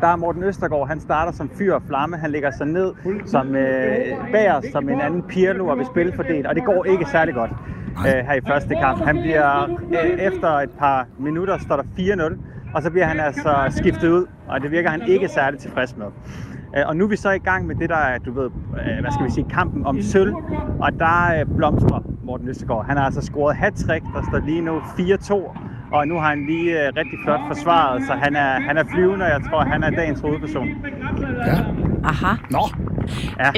[0.00, 2.16] Der er Morten Østergaard, han starter som fyr og flamme.
[2.16, 2.92] Han lægger sig ned
[3.26, 3.96] som øh,
[4.32, 7.50] bager som en anden Pirlo og vil spille fordelt, og det går ikke særlig godt
[7.98, 9.04] øh, her i første kamp.
[9.04, 12.38] Han bliver, øh, efter et par minutter, står der 4-0,
[12.74, 16.06] og så bliver han altså skiftet ud, og det virker han ikke særlig tilfreds med.
[16.76, 19.00] Øh, og nu er vi så i gang med det, der er, du ved, øh,
[19.00, 20.34] hvad skal vi sige, kampen om sølv,
[20.80, 22.86] og der øh, blomstrer Morten Østergaard.
[22.86, 25.34] Han har altså scoret hat der står lige nu 4-2,
[25.92, 29.30] og nu har han lige rigtig flot forsvaret, så han er, han er flyvende, og
[29.30, 30.68] jeg tror, han er dagens hovedperson.
[31.46, 31.87] Ja.
[32.04, 32.34] Aha.
[32.50, 32.68] Nå,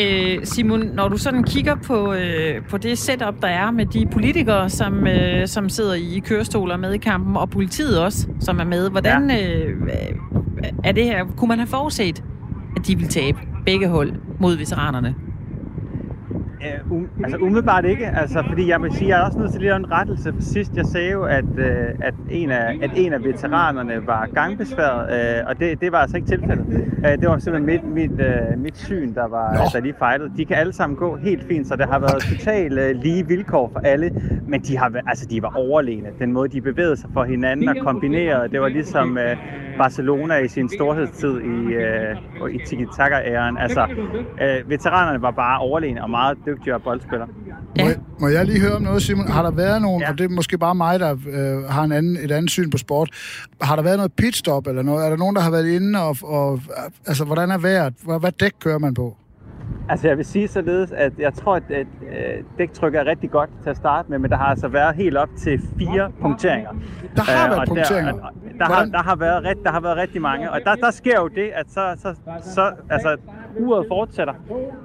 [0.01, 4.07] Øh, Simon, når du sådan kigger på, øh, på det setup, der er med de
[4.13, 8.65] politikere, som, øh, som sidder i kørestoler med i kampen, og politiet også, som er
[8.65, 9.89] med, hvordan øh,
[10.85, 11.25] er det her?
[11.37, 12.25] Kunne man have forudset,
[12.77, 15.15] at de ville tabe begge hold mod veteranerne?
[16.67, 19.61] Øh, um, altså umiddelbart ikke, altså, fordi jeg vil sige, jeg er også nødt til
[19.61, 20.33] lige en rettelse.
[20.33, 24.29] For sidst jeg sagde jo, at, øh, at en af, at en af veteranerne var
[24.35, 26.67] gangbesværet, øh, og det, det var altså ikke tilfældet.
[27.07, 29.61] Øh, det var simpelthen mit, mit, øh, mit syn, der var Nå.
[29.73, 30.33] der lige fejlede.
[30.37, 33.71] De kan alle sammen gå helt fint, så det har været totalt øh, lige vilkår
[33.73, 34.11] for alle,
[34.47, 36.09] men de, har, altså, de var overlegne.
[36.19, 39.37] Den måde, de bevægede sig for hinanden og kombinerede, det var ligesom øh,
[39.79, 42.17] Barcelona i sin storhedstid i, øh,
[42.55, 43.59] i tiki-taka-æren.
[43.59, 43.87] Altså,
[44.43, 47.29] øh, veteranerne var bare overlegne og meget dygtigere boldspillere.
[47.47, 47.83] Ja.
[47.85, 49.29] Må, jeg, må jeg lige høre om noget, Simon?
[49.29, 50.11] Har der været nogen, ja.
[50.11, 52.79] Og det er måske bare mig, der øh, har en anden, et andet syn på
[52.79, 53.11] sport,
[53.63, 55.05] har der været noget pitstop eller noget?
[55.07, 56.61] Er der nogen, der har været inde, og, og
[57.07, 57.95] altså, hvordan er vejret?
[58.05, 59.17] Hvad, hvad dæk kører man på?
[59.89, 63.51] Altså jeg vil sige således, at jeg tror, at, at øh, dæktryk er rigtig godt
[63.63, 66.71] til at starte med, men der har altså været helt op til fire punkteringer.
[67.17, 68.13] Der har Øh, været og punkteringer.
[68.13, 70.75] Der, og der, har, der, har været ret, der har været rigtig mange, og der,
[70.75, 72.15] der sker jo det, at så, så,
[72.55, 73.17] så altså,
[73.59, 74.33] uret fortsætter.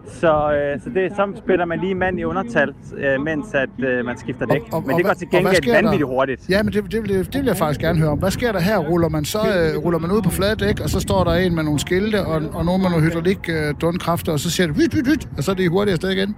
[0.07, 4.05] Så, øh, så, det, så spiller man lige mand i undertal, øh, mens at, øh,
[4.05, 4.61] man skifter dæk.
[4.61, 6.49] Og- og- men det går til gengæld vanvittigt hurtigt.
[6.49, 8.19] Ja, men det, det, vil, det vil jeg faktisk gerne høre om.
[8.19, 8.77] Hvad sker der her?
[8.77, 11.55] Ruller man så øh, ruller man ud på flade dæk, og så står der en
[11.55, 14.75] med nogle skilte, og, og nogen med nogle hydraulik øh, dundkræfter, og så siger det
[14.75, 16.35] hyt, hyt, hyt, og så er det hurtigt afsted igen.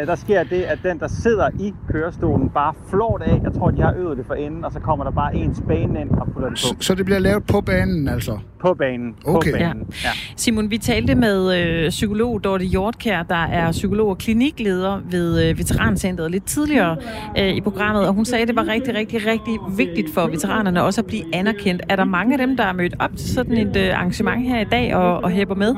[0.00, 3.40] Øh, Der sker det, at den, der sidder i kørestolen, bare flår det af.
[3.44, 6.00] Jeg tror, de har øvet det for enden, og så kommer der bare en spane
[6.00, 6.82] ind og putter det Så, på.
[6.82, 8.38] så det bliver lavet på banen, altså.
[8.60, 9.14] På banen.
[9.26, 9.52] Okay.
[9.52, 9.86] På banen.
[10.04, 10.08] Ja.
[10.36, 15.58] Simon, vi talte med øh, psykolog Dorte Hjortkær, der er psykolog og klinikleder ved øh,
[15.58, 16.96] Veterancentret lidt tidligere
[17.38, 20.82] øh, i programmet, og hun sagde, at det var rigtig, rigtig, rigtig vigtigt for veteranerne
[20.82, 21.82] også at blive anerkendt.
[21.88, 24.60] Er der mange af dem, der er mødt op til sådan et øh, arrangement her
[24.60, 25.74] i dag og, og hæpper med?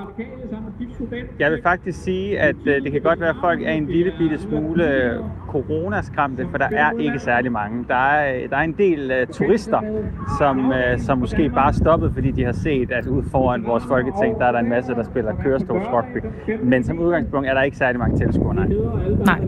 [1.39, 4.13] Jeg vil faktisk sige, at øh, det kan godt være, at folk er en lille
[4.19, 7.85] bitte smule øh, coronaskræmte, for der er ikke særlig mange.
[7.89, 9.81] Der er, øh, der er en del øh, turister,
[10.39, 14.39] som, øh, som måske bare stoppet, fordi de har set, at ude foran vores folketing,
[14.39, 16.19] der er der en masse, der spiller kørestolsrugby.
[16.63, 18.67] Men som udgangspunkt er der ikke særlig mange tilskuere, nej.
[19.25, 19.41] Nej.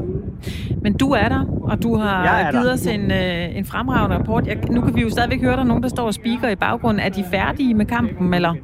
[0.83, 2.73] Men du er der, og du har er givet der.
[2.73, 4.47] os en, øh, en fremragende rapport.
[4.47, 6.55] Jeg, nu kan vi jo stadigvæk høre, der er nogen, der står og speaker i
[6.57, 7.01] baggrunden.
[7.01, 8.55] Er de færdige med kampen, eller?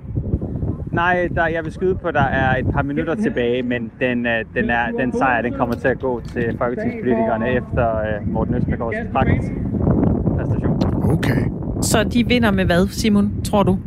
[0.93, 4.27] Nej, der, jeg vil skyde på, at der er et par minutter tilbage, men den,
[4.27, 8.55] øh, den, er, den sejr den kommer til at gå til folketingspolitikerne efter øh, Morten
[8.55, 10.79] Østergaards præstation.
[11.13, 11.43] Okay.
[11.83, 13.79] Så de vinder med hvad, Simon, tror du?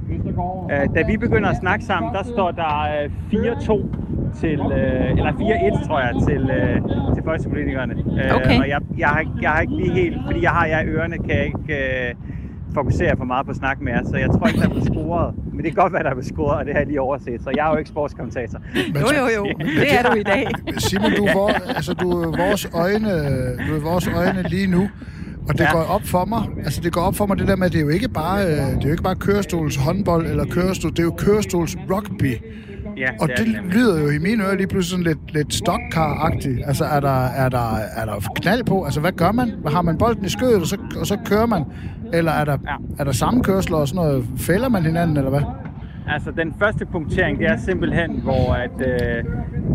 [0.72, 3.86] Øh, da vi begynder at snakke sammen, der står der øh, 4-2
[4.40, 6.76] til, øh, eller 4-1 tror jeg, til, øh,
[7.16, 7.94] til folketingspolitikerne.
[7.94, 8.60] Øh, Okay.
[8.60, 10.86] Og jeg, jeg, har, ikke- jeg har ikke lige helt, fordi jeg har jer i
[10.88, 11.74] ørerne, kan jeg ikke
[12.10, 12.14] øh,
[12.80, 15.30] fokusere for meget på snak med jer, så jeg tror ikke, der er blevet scoret.
[15.54, 17.38] Men det kan godt være, der er blevet scoret, og det har jeg lige overset,
[17.44, 18.60] så jeg er jo ikke sportskommentator.
[18.94, 19.44] Men Jo, jo, jo.
[19.82, 20.46] Det er du i dag.
[20.78, 23.12] Simon, du er, vor, altså, du er vores øjne,
[23.68, 24.84] du er vores øjne lige nu.
[25.50, 25.72] Og det ja.
[25.72, 27.80] Går op for mig, altså det går op for mig det der med, at det
[27.80, 31.00] er jo ikke bare, øh, det er jo ikke bare kørestols håndbold eller kørestol, det
[31.00, 32.32] er jo kørestols rugby.
[32.98, 33.74] Ja, Og det nemlig.
[33.74, 36.68] lyder jo i mine ører lige pludselig sådan lidt, lidt stockcar-agtigt.
[36.68, 38.84] Altså er der, er, der, er der knald på?
[38.84, 39.52] Altså hvad gør man?
[39.68, 41.64] Har man bolden i skødet, og så, og så kører man?
[42.14, 42.76] Eller er der, Ja.
[43.00, 44.26] er der sammenkørsler og sådan noget?
[44.38, 45.42] Fælder man hinanden, eller hvad?
[46.08, 49.24] Altså, den første punktering, det er simpelthen, hvor at, øh,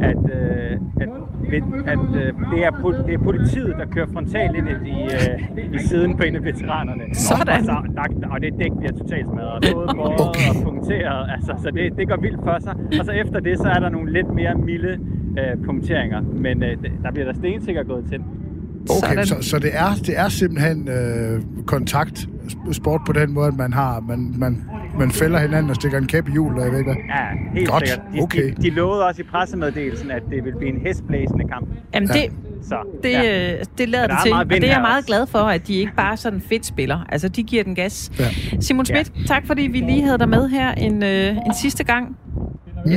[0.02, 1.08] at, øh, at,
[1.50, 5.78] ved- at øh, det, er, det er politiet, der kører frontalt ind i, øh, i
[5.78, 7.02] siden på en af veteranerne.
[7.14, 7.58] Sådan.
[7.60, 9.64] Og, så, der, og det dæk bliver totalt smadret.
[9.74, 10.48] Både båret Okay.
[10.58, 11.30] og punkteret.
[11.30, 12.74] Altså, så det, det går vildt for sig.
[13.00, 14.98] Og så efter det, så er der nogle lidt mere milde
[15.38, 16.20] øh, punkteringer.
[16.20, 18.20] Men øh, der bliver der stensikkert gået til.
[18.90, 19.26] Okay, Sådan.
[19.26, 22.28] så, så det, er, det er simpelthen øh, kontakt
[22.72, 24.64] sport på den måde, at man har, man, man,
[24.98, 27.02] man fælder hinanden og stikker en kæp i hjulet, og jeg ved ikke hvad.
[27.08, 28.06] Ja, helt Godt, sikkert.
[28.14, 28.54] De, okay.
[28.56, 31.68] de, de lovede også i pressemeddelelsen, at det ville blive en hestblæsende kamp.
[31.94, 32.20] Jamen, Ja.
[32.20, 33.52] det, Så, det, ja.
[33.58, 35.06] øh, det lader det til, og det er jeg meget også.
[35.06, 37.06] glad for, at de ikke bare sådan fedt spiller.
[37.08, 38.12] Altså, de giver den gas.
[38.18, 38.24] Ja.
[38.60, 42.16] Simon Schmidt, tak fordi vi lige havde dig med her en, øh, en sidste gang.
[42.86, 42.92] Mm.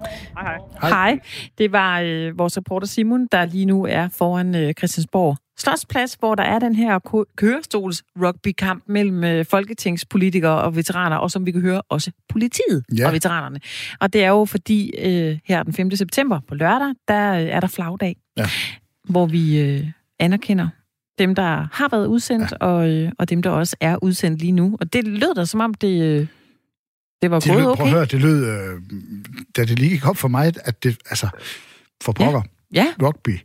[0.00, 0.58] Hej, hej.
[0.80, 0.90] Hej.
[0.90, 1.20] Hej.
[1.58, 6.34] Det var øh, vores reporter Simon, der lige nu er foran øh, Christiansborg Slotsplads, hvor
[6.34, 6.98] der er den her
[7.36, 13.06] kørestols rugbykamp mellem øh, folketingspolitikere og veteraner, og som vi kan høre, også politiet Ja.
[13.06, 13.60] og veteranerne.
[14.00, 15.90] Og det er jo fordi, øh, her den 5.
[15.96, 18.46] september på lørdag, der øh, er der flagdag, Ja.
[19.04, 19.86] hvor vi øh,
[20.18, 20.68] anerkender
[21.18, 22.66] dem, der har været udsendt, ja.
[22.66, 24.76] og, øh, og dem, der også er udsendt lige nu.
[24.80, 26.26] Og det lød da som om, det, øh,
[27.22, 27.84] det var Det gået lød, prøv okay.
[27.84, 28.80] at høre, det lød, øh,
[29.56, 31.28] da det lige gik op for mig, at det, altså,
[32.02, 32.42] for pokker,
[32.74, 33.38] Ja, rugby,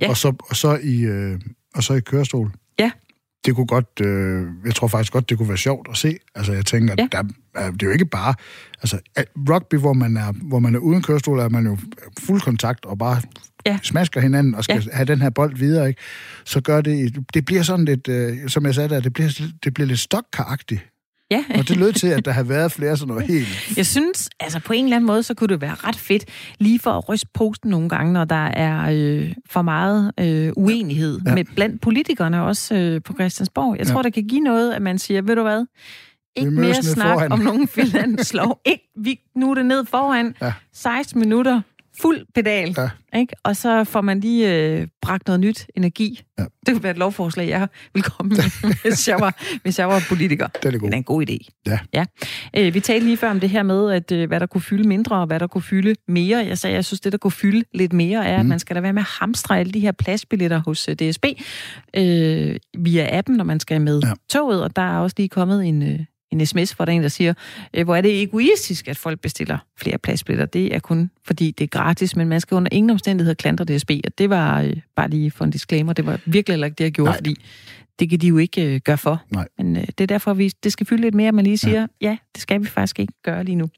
[0.00, 0.08] Ja.
[0.08, 1.40] og, så, og, så i, øh,
[1.74, 2.50] og så i kørestol.
[2.78, 2.90] Ja.
[3.46, 6.16] Det kunne godt, øh, jeg tror faktisk godt, det kunne være sjovt at se.
[6.34, 7.02] Altså, jeg tænker, Ja.
[7.02, 7.08] ja.
[7.12, 7.22] der,
[7.54, 8.34] er- det er jo ikke bare,
[8.82, 8.98] altså,
[9.36, 11.78] rugby, hvor man er, hvor man er uden kørestol, er man jo
[12.20, 13.20] fuld kontakt og bare
[13.66, 13.78] Ja.
[13.82, 14.96] smasker hinanden og skal Ja.
[14.96, 16.00] have den her bold videre, ikke?
[16.44, 19.74] Så gør det, det bliver sådan lidt, øh, som jeg sagde der, det bliver, det
[19.74, 20.80] bliver lidt stokkaragtigt.
[21.32, 21.44] Ja.
[21.58, 23.48] Og det lød til, at der havde været flere sådan noget helt...
[23.76, 26.24] Jeg synes, altså på en eller anden måde, så kunne det være ret fedt,
[26.58, 31.20] lige for at ryste posten nogle gange, når der er øh, for meget øh, uenighed
[31.26, 31.34] ja.
[31.34, 33.76] med blandt politikerne også øh, på Christiansborg.
[33.78, 33.92] Jeg ja.
[33.92, 35.66] tror, det kan give noget, at man siger, ved du hvad,
[36.36, 37.32] ikke mere snak foran.
[37.32, 38.60] om nogen finanslov.
[38.64, 40.34] ikke, vi, nu er det ned foran.
[40.42, 40.52] Ja.
[40.72, 41.60] 16 minutter
[42.02, 43.18] fuld pedal, ja.
[43.18, 43.34] ikke?
[43.42, 46.22] og så får man lige øh, bragt noget nyt energi.
[46.38, 46.44] Ja.
[46.66, 50.02] Det kunne være et lovforslag, jeg vil komme med, hvis, jeg var, hvis jeg var
[50.08, 50.46] politiker.
[50.46, 50.88] Det er, god.
[50.88, 51.36] det er en god idé.
[51.66, 51.78] Ja.
[51.94, 52.04] ja.
[52.56, 54.88] Øh, vi talte lige før om det her med, at øh, hvad der kunne fylde
[54.88, 56.46] mindre, og hvad der kunne fylde mere.
[56.46, 58.40] Jeg sagde, jeg synes, det der kunne fylde lidt mere, er, mm.
[58.40, 61.24] at man skal da være med at hamstre alle de her pladsbilletter hos uh, DSB
[61.96, 64.12] øh, via appen, når man skal med ja.
[64.28, 65.82] toget, og der er også lige kommet en...
[65.82, 65.98] Øh,
[66.32, 67.34] en sms, hvor der er en, der siger,
[67.74, 70.46] øh, hvor er det egoistisk, at folk bestiller flere pladsbilletter.
[70.46, 73.90] Det er kun fordi, det er gratis, men man skal under ingen omstændighed klandre DSB,
[74.04, 76.84] og det var øh, bare lige for en disclaimer, det var virkelig heller ikke det,
[76.84, 77.18] jeg gjorde, Nej.
[77.18, 77.36] fordi
[77.98, 79.22] det kan de jo ikke øh, gøre for.
[79.30, 79.48] Nej.
[79.58, 81.80] Men øh, det er derfor, vi, det skal fylde lidt mere, at man lige siger,
[81.80, 82.08] ja.
[82.08, 83.68] ja, det skal vi faktisk ikke gøre lige nu.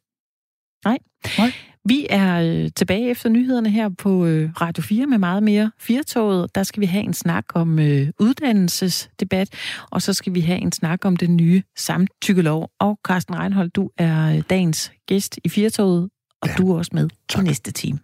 [0.85, 0.99] Nej.
[1.39, 1.53] Nej.
[1.89, 6.55] Vi er øh, tilbage efter nyhederne her på øh, Radio 4 med meget mere Firtoget.
[6.55, 9.49] Der skal vi have en snak om øh, uddannelsesdebat,
[9.91, 12.71] og så skal vi have en snak om den nye samtykkelov.
[12.81, 16.11] Og Carsten Reinhold, du er dagens gæst i Firtoget,
[16.43, 16.55] og ja.
[16.55, 17.43] du er også med tak.
[17.43, 17.99] i næste time.